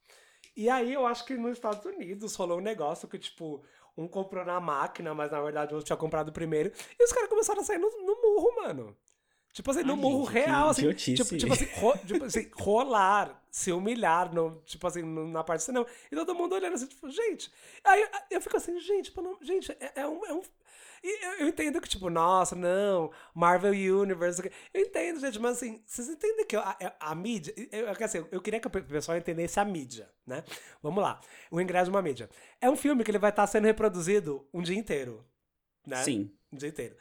[0.56, 3.62] E aí eu acho que nos Estados Unidos rolou um negócio que, tipo,
[3.98, 6.72] um comprou na máquina, mas na verdade o outro tinha comprado primeiro.
[6.98, 8.98] E os caras começaram a sair no, no murro, mano.
[9.54, 10.82] Tipo assim, no Ai, murro gente, real, assim.
[10.82, 11.24] idiotice.
[11.24, 15.66] Tipo, tipo assim, ro- tipo assim, rolar, se humilhar, no, tipo assim, na parte do
[15.66, 15.86] cinema.
[16.12, 17.52] E todo mundo olhando assim, tipo, gente.
[17.84, 20.26] Aí eu, eu fico assim, gente, pô, não- gente, é, é um.
[20.26, 20.42] É um
[21.06, 24.42] e eu, eu entendo que, tipo, nossa, não, Marvel Universe.
[24.74, 27.54] Eu entendo, gente, mas assim, vocês entendem que a, a- a mídia.
[27.72, 30.44] Eu, eu- assim, eu queria que o pe- pessoal entendesse a mídia, né?
[30.82, 31.20] Vamos lá.
[31.52, 32.30] O ingresso de uma mídia.
[32.62, 35.24] É um filme que ele vai estar sendo reproduzido um dia inteiro.
[35.86, 36.02] Né?
[36.04, 36.32] Sim.
[36.52, 36.96] Um dia inteiro.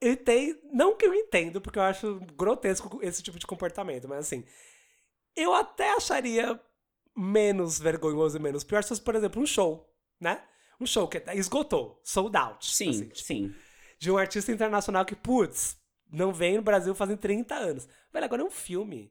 [0.00, 4.18] Eu entendo, não que eu entendo, porque eu acho grotesco esse tipo de comportamento, mas
[4.26, 4.44] assim,
[5.34, 6.60] eu até acharia
[7.16, 9.90] menos vergonhoso e menos pior se fosse, por exemplo, um show,
[10.20, 10.42] né?
[10.78, 12.66] Um show que esgotou, sold out.
[12.74, 13.54] Sim, assim, sim.
[13.98, 15.78] de um artista internacional que, putz,
[16.12, 17.88] não vem no Brasil fazem 30 anos.
[18.12, 19.10] Velho, agora é um filme.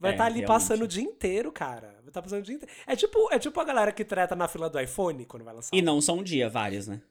[0.00, 0.48] Vai É, estar ali realmente.
[0.48, 1.92] passando o dia inteiro, cara.
[2.00, 2.74] Vai estar passando o dia inteiro.
[2.86, 5.76] É tipo, é tipo a galera que treta na fila do iPhone quando vai lançar.
[5.76, 7.02] E não só um dia, vários, né?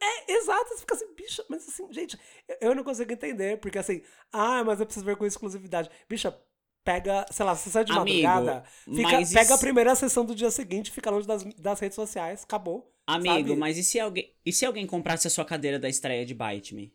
[0.00, 2.18] É, exato, você fica assim, bicha, mas assim, gente,
[2.60, 5.90] eu- não consigo entender, porque assim, ah, mas eu preciso ver com exclusividade.
[6.08, 6.36] Bicha,
[6.84, 10.34] pega, sei lá, você sai de Amigo, madrugada, fica, pega a isso- primeira sessão do
[10.34, 12.92] dia seguinte, fica longe das, das redes sociais, acabou.
[13.06, 13.56] Amigo, sabe?
[13.56, 14.34] mas e se alguém.
[14.44, 16.92] E se alguém comprasse a sua cadeira da estreia de Bite Me?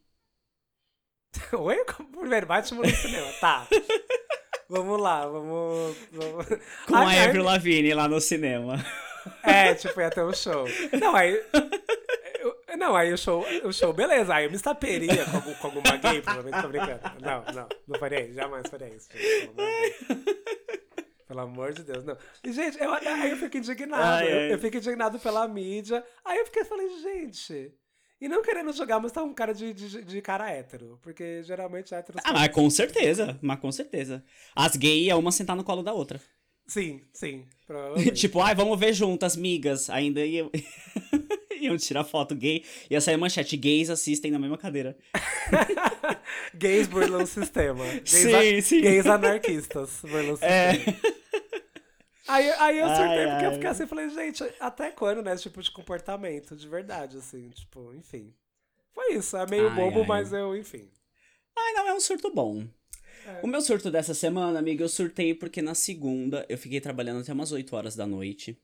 [1.58, 1.84] Oi?
[2.12, 3.68] Primeiro, bate no cinema, tá.
[4.70, 5.96] vamos lá, vamos.
[6.12, 6.46] vamos...
[6.88, 8.76] Com Ai, a ai, Avril Lavigne lá no cinema.
[9.42, 10.66] É, tipo, ia ter um show.
[11.00, 11.42] Não, aí.
[12.74, 14.34] Eu- não, aí o show, o show, beleza.
[14.36, 17.02] Aí eu me estaperia com, com alguma gay, provavelmente tô brincando.
[17.22, 19.08] Não, não, não faria isso, jamais faria isso.
[19.12, 20.44] gente, pelo amor de Deus.
[21.28, 22.18] Pelo amor de Deus, não.
[22.44, 24.04] E, gente, eu, aí eu fico indignado.
[24.04, 24.54] Ai, eu, ai.
[24.54, 26.04] eu fico indignado pela mídia.
[26.24, 27.74] Aí eu fiquei falei, gente.
[28.22, 31.00] E não querendo jogar, mas tá um cara de, de, de cara hétero.
[31.02, 32.22] Porque geralmente héteros.
[32.24, 33.38] Ah, mas com certeza.
[33.42, 34.24] Mas com certeza.
[34.56, 36.22] As gays é uma sentar no colo da outra.
[36.68, 37.46] Sim, sim.
[38.16, 39.90] Tipo, ai, vamos ver juntas, migas.
[39.90, 40.50] Ainda iam...
[41.66, 42.64] iam tirar foto gay.
[42.90, 44.98] Ia sair manchete, gays assistem na mesma cadeira.
[46.56, 47.84] gays burlam o sistema.
[48.04, 48.82] Gays, Sim, a- sim.
[48.82, 50.52] gays anarquistas burlam o sistema.
[50.52, 51.24] É.
[52.28, 55.34] Aí, aí eu surtei Ai, porque eu fiquei assim, falei, gente, até quando, né?
[55.34, 58.34] Esse tipo de comportamento, de verdade, assim, tipo, enfim.
[58.94, 60.88] Foi isso, é meio Ai, bobo, mas eu, enfim.
[61.58, 62.66] Ai, não, é um surto bom.
[63.42, 67.32] O meu surto dessa semana, amiga, eu surtei porque na segunda eu fiquei trabalhando até
[67.34, 68.58] umas 8 horas da noite.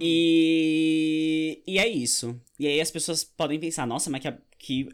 [0.00, 1.62] E.
[1.66, 2.40] E é isso.
[2.58, 4.88] E aí as pessoas podem pensar, nossa, mas que, que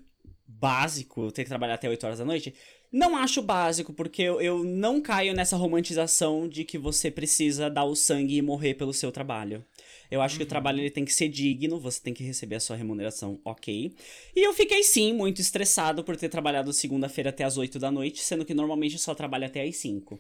[0.47, 2.55] básico ter que trabalhar até 8 horas da noite.
[2.91, 7.85] Não acho básico, porque eu, eu não caio nessa romantização de que você precisa dar
[7.85, 9.63] o sangue e morrer pelo seu trabalho.
[10.11, 12.61] Eu acho que o trabalho ele tem que ser digno, você tem que receber a
[12.61, 13.93] sua remuneração ok.
[14.35, 18.23] E eu fiquei sim muito estressado por ter trabalhado segunda-feira até as 8 da noite,
[18.23, 20.19] sendo que normalmente eu só trabalho até as 5.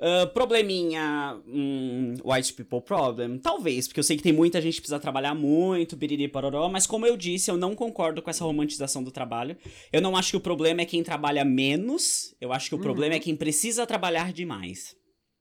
[0.00, 1.40] Ah, probleminha.
[1.46, 3.38] Hum, white people problem?
[3.38, 6.86] Talvez, porque eu sei que tem muita gente que precisa trabalhar muito, biriri pororó, mas
[6.86, 9.56] como eu disse, eu não concordo com essa romantização do trabalho.
[9.92, 13.14] Eu não acho que o problema é quem trabalha menos, eu acho que o problema
[13.14, 14.94] é quem precisa trabalhar demais.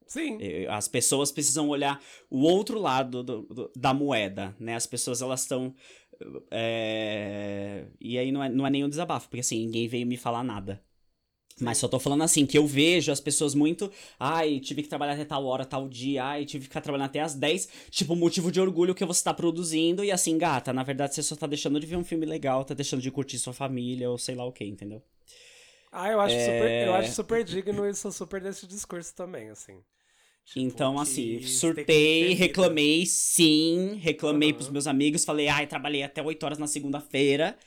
[0.08, 0.38] Sim.
[0.40, 2.00] Eh, As pessoas precisam olhar
[2.30, 4.76] o outro lado do- do- da moeda, né?
[4.76, 5.74] As pessoas, elas estão...
[6.52, 10.44] é, E aí não é, não é nenhum desabafo, porque assim, ninguém veio me falar
[10.44, 10.82] nada.
[11.60, 13.90] Mas só tô falando assim, que eu vejo as pessoas muito.
[14.20, 16.24] Ai, tive que trabalhar até tal hora, tal dia.
[16.26, 17.70] Ai, tive que ficar trabalhando até as 10.
[17.90, 20.04] Tipo, motivo de orgulho que você tá produzindo.
[20.04, 22.74] E assim, gata, na verdade você só tá deixando de ver um filme legal, tá
[22.74, 25.02] deixando de curtir sua família, ou sei lá o que, entendeu?
[25.92, 26.46] Ah, eu acho, É.
[26.46, 29.82] super, eu acho super digno e sou super desse discurso também, assim.
[30.46, 34.58] Tipo, Então, assim, surtei, reclamei, sim, reclamei Aham.
[34.58, 37.58] pros meus amigos, falei, ai, trabalhei até 8 horas na segunda-feira.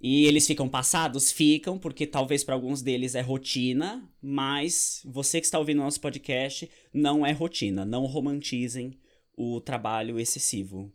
[0.00, 1.32] E eles ficam passados?
[1.32, 6.70] Ficam, porque talvez pra alguns deles é rotina, mas você que está ouvindo nosso podcast,
[6.92, 7.84] não é rotina.
[7.84, 8.98] Não romantizem
[9.36, 10.92] o trabalho excessivo.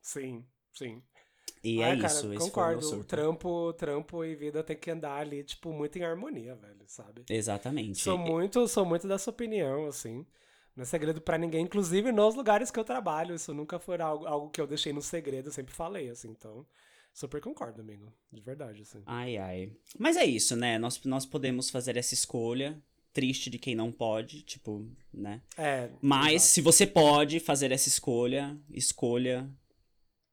[0.00, 1.02] Sim, sim.
[1.62, 3.04] E Ah, é cara, isso, esse foi o meu concordo.
[3.04, 7.24] Trampo, trampo e vida tem que andar ali, tipo, muito em harmonia, velho, sabe?
[7.28, 8.00] Exatamente.
[8.00, 10.26] Sou muito, sou muito dessa opinião, assim.
[10.74, 13.34] Não é segredo pra ninguém, inclusive nos lugares que eu trabalho.
[13.34, 16.30] Isso nunca foi algo, algo que eu deixei no segredo, eu sempre falei, assim.
[16.30, 16.66] Então,
[17.12, 18.12] super concordo, amigo.
[18.32, 19.02] De verdade, assim.
[19.06, 19.72] Ai, ai.
[19.98, 20.78] Mas é isso, né?
[20.78, 22.80] Nós, nós podemos fazer essa escolha.
[23.12, 25.42] Triste de quem não pode, tipo, né?
[25.58, 25.90] É.
[26.00, 26.50] Mas exato.
[26.52, 29.46] se você pode fazer essa escolha, escolha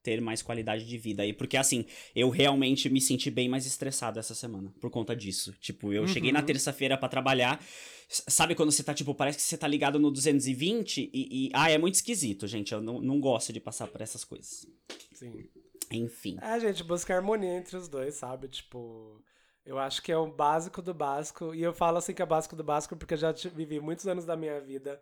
[0.01, 1.33] ter mais qualidade de vida aí.
[1.33, 5.51] Porque assim, eu realmente me senti bem mais estressado essa semana por conta disso.
[5.59, 6.45] Tipo, eu cheguei na Uhum.
[6.45, 7.61] terça-feira pra trabalhar.
[8.07, 11.47] Sabe quando você tá, tipo, parece que você tá ligado no 220 e.
[11.47, 12.71] e ah, é muito esquisito, gente.
[12.71, 14.65] Eu não, não gosto de passar por essas coisas.
[15.13, 15.49] Sim.
[15.91, 16.37] Enfim.
[16.41, 18.47] É, gente, busca harmonia entre os dois, sabe?
[18.47, 19.21] Tipo,
[19.65, 21.53] eu acho que é o básico do básico.
[21.53, 24.25] E eu falo assim que é básico do básico porque eu já vivi muitos anos
[24.25, 24.99] da minha vida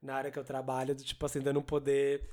[0.00, 2.28] na área que eu trabalho, do tipo assim, de eu não poder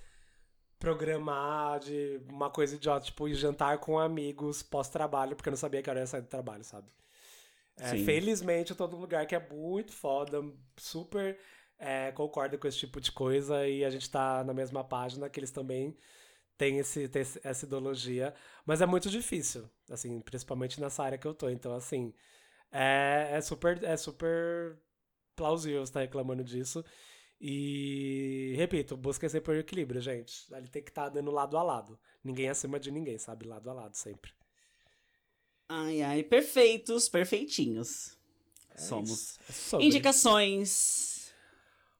[0.77, 5.81] programar de uma coisa idiota, tipo, ir jantar com amigos pós-trabalho, porque eu não sabia
[5.81, 6.87] que hora eu ia sair do trabalho, sabe?
[7.77, 10.43] É, felizmente eu tô num lugar que é muito foda,
[10.77, 11.37] super
[11.77, 15.39] é, concordo com esse tipo de coisa e a gente tá na mesma página, que
[15.39, 15.97] eles também
[16.57, 18.33] têm esse, esse- essa ideologia,
[18.65, 21.49] mas é muito difícil, assim, principalmente nessa área que eu tô.
[21.49, 22.13] Então, assim,
[22.71, 24.77] é, é super, é super
[25.35, 26.83] plausível você estar reclamando disso.
[27.39, 30.45] E, repito, busquem sempre o equilíbrio, gente.
[30.53, 31.99] Ele tem que estar dando lado a lado.
[32.23, 33.45] Ninguém acima de ninguém, sabe?
[33.47, 34.31] Lado a lado, sempre.
[35.67, 38.17] Ai, ai, perfeitos, perfeitinhos.
[38.73, 39.39] É Somos.
[39.49, 39.85] É sobre.
[39.87, 41.14] Indicações.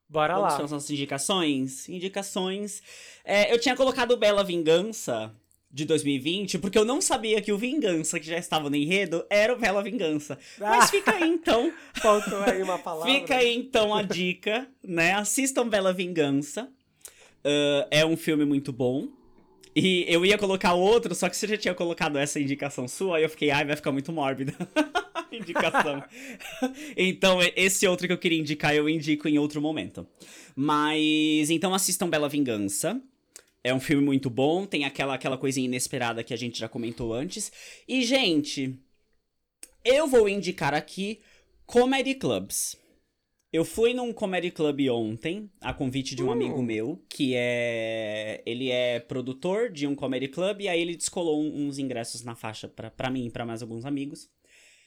[0.08, 0.48] Bora lá.
[0.54, 1.88] para as nossas indicações?
[1.88, 2.82] Indicações.
[3.24, 5.34] É, eu tinha colocado Bela Vingança
[5.70, 9.52] de 2020, porque eu não sabia que o Vingança, que já estava no enredo, era
[9.52, 10.38] o Bela Vingança.
[10.58, 10.86] Mas Ah.
[10.88, 11.72] fica aí então.
[12.00, 13.12] Faltou aí uma palavra.
[13.12, 15.12] Fica aí então a dica, né?
[15.14, 16.70] Assistam Bela Vingança.
[17.44, 19.08] Ah, é um filme muito bom.
[19.74, 23.24] E eu ia colocar outro, só que você já tinha colocado essa indicação sua, aí
[23.24, 24.54] eu fiquei, ai, vai ficar muito mórbida.
[25.32, 26.02] indicação.
[26.96, 30.06] então, esse outro que eu queria indicar, eu indico em outro momento.
[30.54, 33.00] Mas, então assistam Bela Vingança.
[33.62, 37.12] É um filme muito bom, tem aquela, aquela coisinha inesperada que a gente já comentou
[37.12, 37.50] antes.
[37.88, 38.78] E, gente,
[39.84, 41.20] eu vou indicar aqui
[41.66, 42.76] Comedy Clubs.
[43.52, 48.42] Eu fui num comedy club ontem, a convite de um amigo meu, que é.
[48.44, 52.68] Ele é produtor de um comedy club, e aí ele descolou uns ingressos na faixa
[52.68, 54.28] pra mim e pra mais alguns amigos.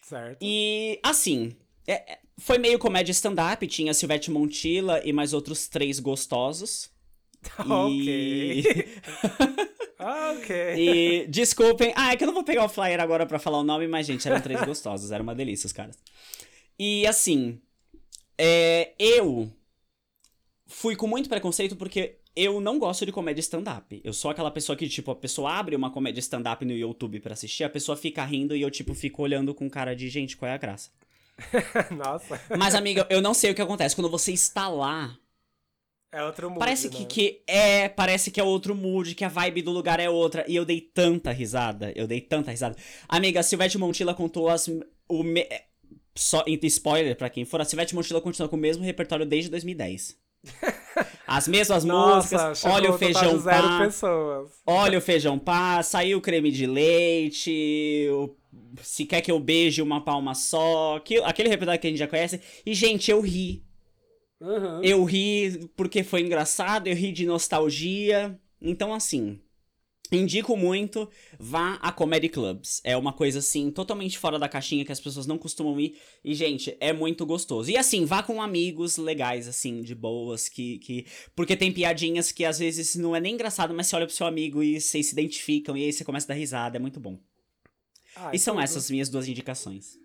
[0.10, 0.40] Certo.
[0.42, 1.56] E, assim,
[1.88, 6.90] é- é- foi meio comédia stand-up, tinha Silvete Montilla e mais outros três gostosos.
[7.60, 8.60] Ok.
[8.60, 8.64] E-
[10.00, 10.76] ok.
[10.78, 11.94] E desculpem.
[11.96, 14.06] Ah, é que eu não vou pegar o flyer agora pra falar o nome, mas,
[14.08, 15.12] gente, eram três gostosos.
[15.12, 15.98] Era uma delícia, os caras.
[16.78, 17.62] E assim.
[18.38, 19.50] é, eu
[20.68, 24.00] fui com muito preconceito porque eu não gosto de comédia stand-up.
[24.04, 27.34] Eu sou aquela pessoa que, tipo, a pessoa abre uma comédia stand-up no YouTube pra
[27.34, 30.50] assistir, a pessoa fica rindo e eu, tipo, fico olhando com cara de, gente, qual
[30.50, 30.90] é a graça?
[31.96, 32.42] Nossa.
[32.58, 33.96] Mas, amiga, eu não sei o que acontece.
[33.96, 35.18] Quando você está lá,
[36.12, 36.60] É outro mundo.
[36.60, 36.96] parece né?
[36.96, 40.44] que, que é, parece que é outro mood, que a vibe do lugar é outra.
[40.48, 42.76] E eu dei tanta risada, eu dei tanta risada.
[43.08, 44.68] Amiga, a Silvete Montilla contou as.
[45.08, 45.48] O me,
[46.16, 49.50] só, entre spoiler pra quem for, a Silvete Montilla continua com o mesmo repertório desde
[49.50, 50.18] 2010.
[51.28, 54.50] As mesmas Nossa, músicas, olha o feijão pá, pessoas.
[54.66, 58.36] olha o feijão pá, saiu o creme de leite, o-
[58.82, 62.08] se quer que eu beije uma palma só, aquilo- aquele repertório que a gente já
[62.08, 62.42] conhece.
[62.66, 63.64] E, gente, eu ri.
[64.42, 64.82] Uhum.
[64.84, 68.40] Eu ri porque foi engraçado, eu ri de nostalgia.
[68.62, 69.40] Então, assim,
[70.12, 72.82] indico muito, vá a comedy clubs.
[72.84, 75.98] É uma coisa, assim, totalmente fora da caixinha que as pessoas não costumam ir.
[76.24, 77.70] E, gente, é muito gostoso.
[77.70, 80.80] E, assim, vá com amigos legais, assim, de boas, que.
[80.80, 81.06] que...
[81.36, 84.28] Porque tem piadinhas que às vezes não é nem engraçado, mas você olha pro seu
[84.28, 86.78] amigo e vocês se identificam e aí você começa a dar risada.
[86.78, 87.20] É muito bom.
[88.34, 89.98] E são essas minhas duas indicações.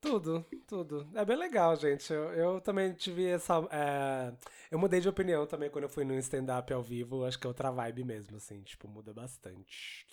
[0.00, 1.08] Tudo, tudo.
[1.14, 2.12] É bem legal, gente.
[2.12, 3.54] Eu, eu também tive essa.
[3.72, 4.32] é,
[4.70, 7.24] Eu mudei de opinião também quando eu fui no stand-up ao vivo.
[7.24, 8.62] Acho que é outra vibe mesmo, assim.
[8.62, 10.06] Tipo, muda bastante.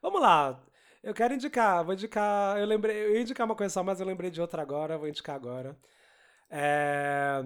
[0.00, 0.58] Vamos lá.
[1.02, 2.58] Eu quero indicar, vou indicar.
[2.58, 2.96] Eu lembrei.
[2.96, 5.76] Eu ia indicar uma coisa só, mas eu lembrei de outra agora, vou indicar agora.
[6.50, 7.44] É,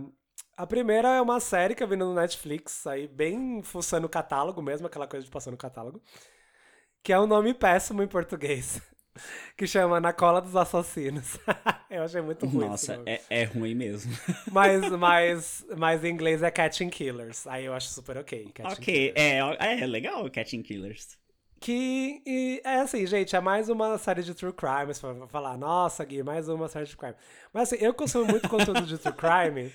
[0.56, 4.62] A primeira é uma série que eu vi no Netflix, aí bem fuçando o catálogo
[4.62, 6.02] mesmo, aquela coisa de passando o catálogo.
[7.02, 8.80] Que é um nome péssimo em português.
[9.56, 11.38] Que chama Na Cola dos Assassinos.
[11.90, 12.66] eu achei muito ruim.
[12.66, 14.12] Nossa, é, é ruim mesmo.
[14.50, 17.46] Mas, mas, mas em inglês é Catching Killers.
[17.46, 18.52] Aí eu acho super ok.
[18.64, 19.14] Ok, Killers.
[19.60, 21.18] é, é legal Catching Killers.
[21.60, 24.94] Que e, é assim, gente, é mais uma série de true crime.
[24.94, 27.14] Você vai falar, nossa, Gui, mais uma série de crime.
[27.52, 29.70] Mas assim, eu consumo muito conteúdo de true crime.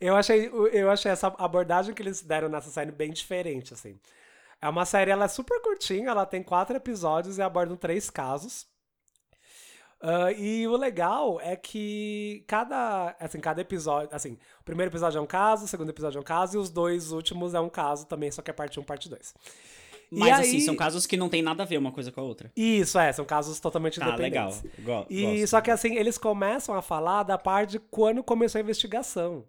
[0.00, 3.98] Eu achei, eu achei essa abordagem que eles deram nessa série bem diferente, assim.
[4.60, 8.66] É uma série, ela é super curtinha, ela tem quatro episódios e abordam três casos.
[10.06, 15.20] Ah, e o legal é que cada, assim, cada episódio, assim, o primeiro episódio é
[15.20, 18.06] um caso, o segundo episódio é um caso e os dois últimos é um caso
[18.06, 19.34] também, só que é parte 1, parte 2.
[20.12, 22.20] E Mas assim, aí- são casos que não tem nada a ver uma coisa com
[22.20, 22.52] a outra.
[22.54, 24.48] Isso, é, são casos totalmente Tá, legal.
[24.50, 24.84] independentes.
[24.84, 25.46] Go E gosto.
[25.48, 29.44] só que assim, eles começam a falar da parte de quando começou a investigação.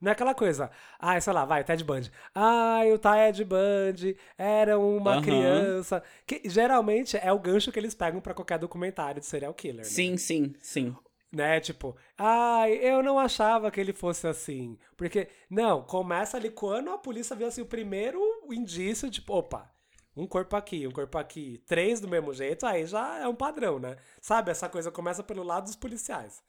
[0.00, 2.10] Não é aquela coisa, ai, sei lá, vai, Ted Bundy.
[2.34, 5.20] Ai, o Ted Bundy era uma Aham.
[5.20, 6.02] criança.
[6.26, 9.76] Que geralmente é o gancho que eles pegam pra qualquer documentário de serial killer.
[9.78, 9.82] né?
[9.84, 10.96] Sim, sim, sim.
[11.32, 11.60] né?
[11.60, 14.78] Tipo, ai, eu não achava que ele fosse assim.
[14.96, 18.20] Porque, não, começa ali quando a polícia vê assim o primeiro
[18.50, 19.70] indício, tipo, opa,
[20.16, 23.78] um corpo aqui, um corpo aqui, três do mesmo jeito, aí já é um padrão,
[23.78, 23.96] né?
[24.20, 24.50] Sabe?
[24.50, 26.42] Essa coisa começa pelo lado dos policiais.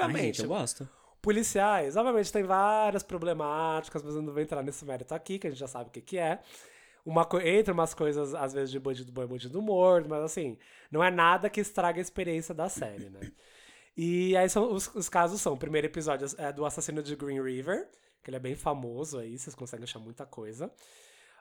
[0.00, 0.88] Ai, Obviamente, gente, eu gosto.
[1.22, 5.50] Policiais, obviamente tem várias problemáticas, mas eu não vou entrar nesse mérito aqui, que a
[5.50, 6.40] gente já sabe o que, que é.
[7.04, 10.58] Uma entre umas coisas, às vezes, de bandido bom e bandido morto, mas assim,
[10.90, 13.20] não é nada que estraga a experiência da série, né?
[13.96, 17.42] E aí são, os, os casos são, o primeiro episódio é do assassino de Green
[17.42, 17.88] River,
[18.22, 20.70] que ele é bem famoso aí, vocês conseguem achar muita coisa.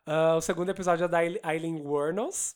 [0.05, 2.55] Ah, o segundo episódio é da Aile- Aileen Wuornos.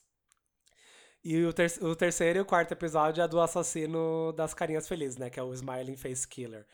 [1.23, 5.17] E o, ter o terceiro e o quarto episódio é do assassino das carinhas felizes,
[5.17, 5.29] né?
[5.29, 6.65] Que é o Smiling Face Killer.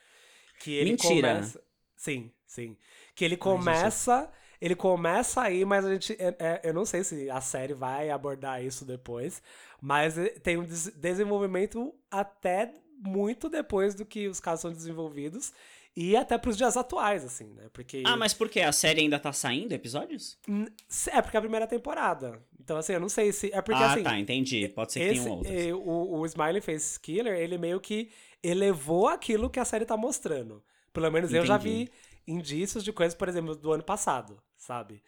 [0.59, 1.33] Que ele Mentira.
[1.35, 1.61] começa.
[1.95, 2.77] Sim, sim.
[3.15, 4.29] Que ele começa.
[4.61, 6.13] Ele começa aí, mas a gente.
[6.19, 9.41] é- é- eu não sei se a série vai abordar isso depois.
[9.81, 15.53] Mas eh, tem um des- desenvolvimento até muito depois do que os casos são desenvolvidos.
[15.95, 17.67] E até pros dias atuais, assim, né?
[17.73, 18.03] Porque.
[18.05, 18.61] Ah, mas por quê?
[18.61, 20.37] A série ainda tá saindo episódios?
[21.11, 22.41] É porque é a primeira temporada.
[22.59, 23.51] Então, assim, eu não sei se.
[23.53, 24.03] É porque ah, assim.
[24.03, 24.67] tá, entendi.
[24.69, 25.55] Pode ser que Esse, tenham outros.
[25.55, 28.09] eh, o, o Smiley Face Killer, ele meio que
[28.43, 30.63] elevou aquilo que a série tá mostrando.
[30.93, 31.91] Pelo menos eu já vi Entendi.
[32.27, 35.01] indícios de coisas, por exemplo, do ano passado, sabe?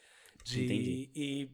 [0.43, 1.11] De, Entendi.
[1.15, 1.49] E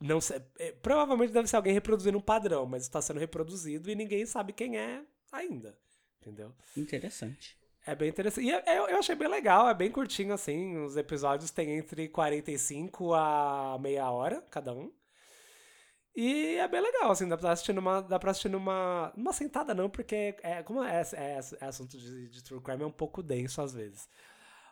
[0.00, 3.94] não sei, eh, provavelmente deve ser alguém reproduzindo um padrão, mas está sendo reproduzido e
[3.94, 5.78] ninguém sabe quem é ainda,
[6.20, 6.52] entendeu?
[6.76, 7.58] Interessante.
[7.86, 8.46] É bem interessante.
[8.46, 10.76] E é- eu, eu achei bem legal, é bem curtinho assim.
[10.78, 14.92] Os episódios têm entre 45 a meia hora cada um.
[16.14, 18.00] E é bem legal, assim, dá pra assistir numa.
[18.00, 19.12] Dá pra assistir numa.
[19.16, 22.86] Numa sentada não, porque é, como é, é, é assunto de, de true crime, é
[22.86, 24.08] um pouco denso às vezes.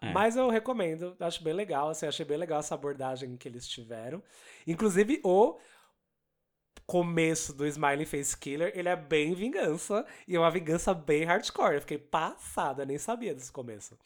[0.00, 0.12] É.
[0.12, 4.22] Mas eu recomendo, acho bem legal, assim, achei bem legal essa abordagem que eles tiveram.
[4.66, 5.58] Inclusive, o
[6.86, 11.74] começo do Smiley Face Killer, ele é bem vingança, e é uma vingança bem hardcore.
[11.74, 13.98] Eu fiquei passada, nem sabia desse começo.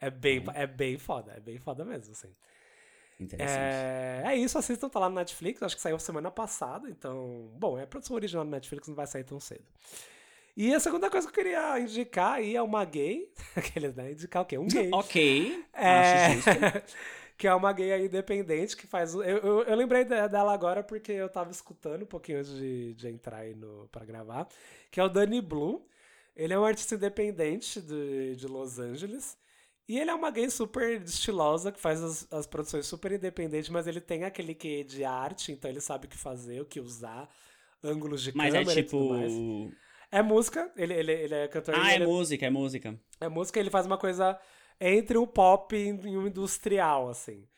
[0.00, 2.34] É bem, é bem foda, é bem foda mesmo, assim.
[3.38, 7.78] É, é isso, assistam, tá lá no Netflix, acho que saiu semana passada, então, bom,
[7.78, 9.64] é produção original do Netflix, não vai sair tão cedo.
[10.56, 13.30] E a segunda coisa que eu queria indicar aí é uma gay.
[13.54, 14.12] Aqueles, né?
[14.12, 14.56] Indicar o quê?
[14.58, 14.88] Um gay.
[14.92, 15.64] Ok.
[15.74, 16.50] É, Acho justo.
[17.36, 19.14] que é uma gay aí independente que faz.
[19.14, 22.94] Eu, eu, eu lembrei de- dela agora porque eu tava escutando um pouquinho antes de,
[22.94, 24.48] de entrar aí no, pra gravar.
[24.90, 25.86] Que é o Danny Blue.
[26.34, 29.36] Ele é um artista independente de, de Los Angeles.
[29.88, 33.86] E ele é uma gay super estilosa, que faz as, as produções super independentes, mas
[33.86, 37.28] ele tem aquele quê de arte, então ele sabe o que fazer, o que usar,
[37.84, 38.96] ângulos de Mas é câmera e tipo.
[38.96, 39.44] tudo mais.
[40.10, 43.00] É música, ele, ele, ele é cantor Ah, e é ele música, é música.
[43.20, 44.38] é música, ele faz uma coisa
[44.80, 47.48] entre o pop e o industrial, assim.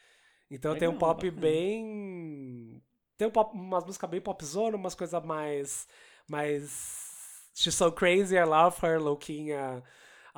[0.50, 1.32] Então tem um Legal, pop bacana.
[1.32, 2.82] bem.
[3.16, 5.88] Tem um pop, umas músicas bem popzona, umas coisas mais.
[6.28, 7.06] mais.
[7.54, 9.82] She's So Crazy, I Love Her, louquinha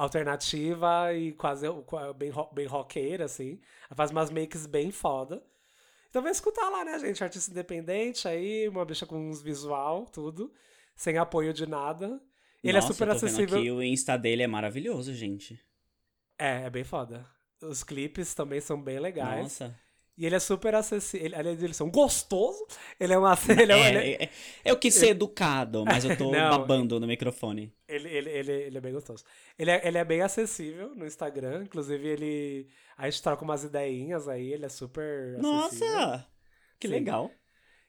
[0.02, 3.60] alternativa e quase qua- bem, bem roqueira, assim.
[3.88, 5.42] Ela faz umas makes bem foda.
[6.08, 7.22] Então vai escutar lá, né, gente?
[7.22, 10.52] Artista independente aí, uma bicha com uns visual, tudo.
[10.96, 12.20] Sem apoio de nada.
[12.62, 13.58] Ele Nossa, é super acessível.
[13.58, 15.58] Aqui, o Insta dele é maravilhoso, gente.
[16.38, 17.26] É, é bem foda.
[17.62, 19.42] Os clipes também são bem legais.
[19.42, 19.78] Nossa.
[20.20, 21.24] E ele é super acessível.
[21.26, 22.66] Ele, além de ele ser um gostoso,
[23.00, 23.32] ele é uma.
[23.48, 24.30] Ele, é, É, ele, é- é- é-
[24.64, 27.72] eu quis ser educado, mas eu tô Não, babando no microfone.
[27.88, 29.24] ele, ele, ele, ele é bem gostoso.
[29.58, 31.62] Ele é, ele é bem acessível no Instagram.
[31.64, 32.68] Inclusive, ele.
[32.98, 35.36] A gente troca umas ideinhas aí, ele é super.
[35.38, 35.42] acessível.
[35.42, 36.26] Nossa!
[36.78, 36.92] Que Sim.
[36.94, 37.30] legal.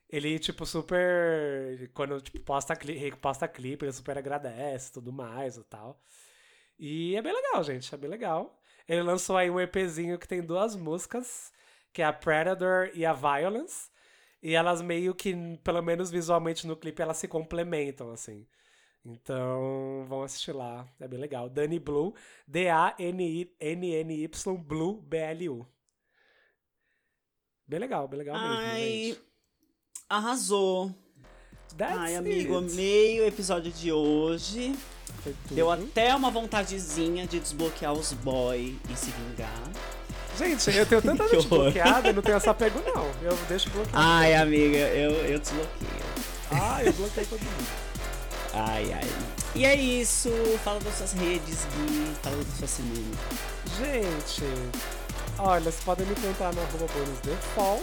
[0.08, 1.90] Ele, tipo, super.
[1.92, 6.00] Quando tipo, posta, cli posta clipe, ele super agradece e tudo mais e tal.
[6.78, 7.94] E é bem legal, gente.
[7.94, 8.58] É bem legal.
[8.88, 11.52] Ele lançou aí um EPzinho que tem duas músicas,
[11.92, 13.90] que é a Predator e a Violence.
[14.42, 18.46] E elas meio que, pelo menos visualmente no clipe, elas se complementam, assim.
[19.04, 20.86] Então, vão assistir lá.
[21.00, 21.48] É bem legal.
[21.48, 22.14] Danny Blue,
[22.46, 24.28] D-A-N-N-Y,
[24.58, 25.66] Blue, B-L-U.
[27.66, 29.22] Bem legal, bem legal mesmo, Ai, gente.
[30.08, 30.94] arrasou.
[31.76, 32.72] That's Ai, amigo, it.
[32.72, 34.74] amei o episódio de hoje.
[35.22, 35.54] Foi tudo.
[35.54, 40.01] Deu até uma vontadezinha de desbloquear os boy e se vingar.
[40.38, 43.06] Gente, eu tenho tanta gente bloqueada, eu não tenho esse apego, não.
[43.22, 43.98] Eu deixo bloqueado.
[43.98, 46.02] Ai, amiga, eu, eu desbloqueio.
[46.50, 47.66] Ah, eu bloqueei todo mundo.
[48.54, 49.08] Ai, ai.
[49.54, 50.30] E é isso.
[50.62, 52.12] Fala das suas redes, Gui.
[52.22, 53.16] Fala da sua semana.
[53.78, 54.44] Gente,
[55.38, 57.82] olha, vocês podem me encontrar no arroba bonusdefall.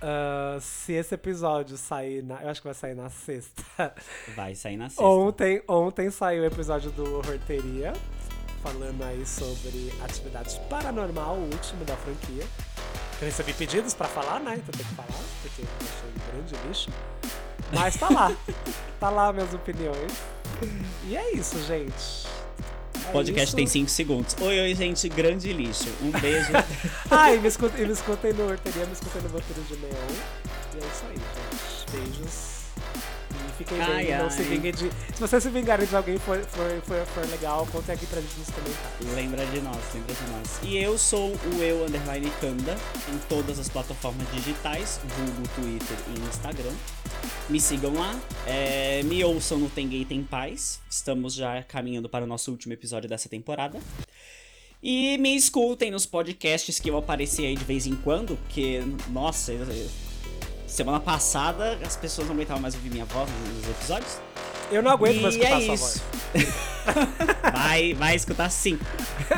[0.00, 2.40] Ah, se esse episódio sair na.
[2.42, 3.94] Eu acho que vai sair na sexta.
[4.36, 5.02] Vai sair na sexta.
[5.02, 7.92] Ontem, ontem saiu o episódio do Horteria,
[8.66, 12.44] falando aí sobre atividade paranormal, o último da franquia.
[13.20, 14.56] Eu recebi pedidos pra falar, né?
[14.56, 16.90] Então tem que falar, porque eu achei um grande lixo.
[17.72, 18.36] Mas tá lá.
[18.98, 20.12] tá lá minhas opiniões.
[21.04, 22.26] E é isso, gente.
[23.04, 23.56] É O podcast isso.
[23.56, 24.36] tem 5 segundos.
[24.40, 25.08] Oi, oi, gente.
[25.08, 25.88] Grande lixo.
[26.02, 26.50] Um beijo.
[27.08, 29.92] Ah, e me escutem, me escutem no Horteria, me escutem no Vampiros de Neon.
[30.74, 31.90] E é isso aí, gente.
[31.92, 32.55] Beijos.
[33.58, 34.90] Fiquem Ai, bem, não se vinguem de.
[35.14, 38.38] Se vocês se vingarem de alguém for, for, for, for legal, contem aqui pra gente
[38.38, 39.14] nos comentários.
[39.14, 40.58] lembra de nós, lembra de nós.
[40.62, 42.76] E eu sou o eu underline Kanda
[43.12, 46.72] em todas as plataformas digitais, vulgo Twitter e Instagram.
[47.48, 48.18] Me sigam lá.
[48.46, 50.80] É, me ouçam no Tem Gay Tem Paz.
[50.90, 53.80] Estamos já caminhando para o nosso último episódio dessa temporada.
[54.82, 59.52] E me escutem nos podcasts que eu apareci aí de vez em quando, porque, nossa,
[59.52, 59.88] eu- eu-
[60.76, 64.18] semana passada as pessoas não aguentavam mais ouvir minha voz nos episódios.
[64.70, 66.02] Eu não aguento mais E escutar é sua isso.
[66.34, 66.46] voz.
[67.52, 68.78] Vai, vai escutar sim.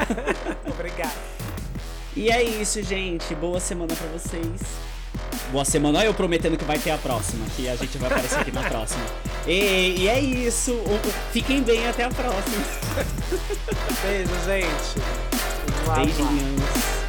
[0.66, 1.16] Obrigado.
[2.16, 3.34] E é isso, gente.
[3.34, 4.60] Boa semana pra vocês.
[5.50, 5.98] Boa semana.
[6.00, 8.62] Olha eu prometendo que vai ter a próxima, que a gente vai aparecer aqui na
[8.64, 9.04] próxima.
[9.46, 10.78] E, e é isso.
[11.32, 12.64] Fiquem bem até a próxima.
[14.02, 14.98] Beijo, gente.
[15.94, 17.07] Beijinhos.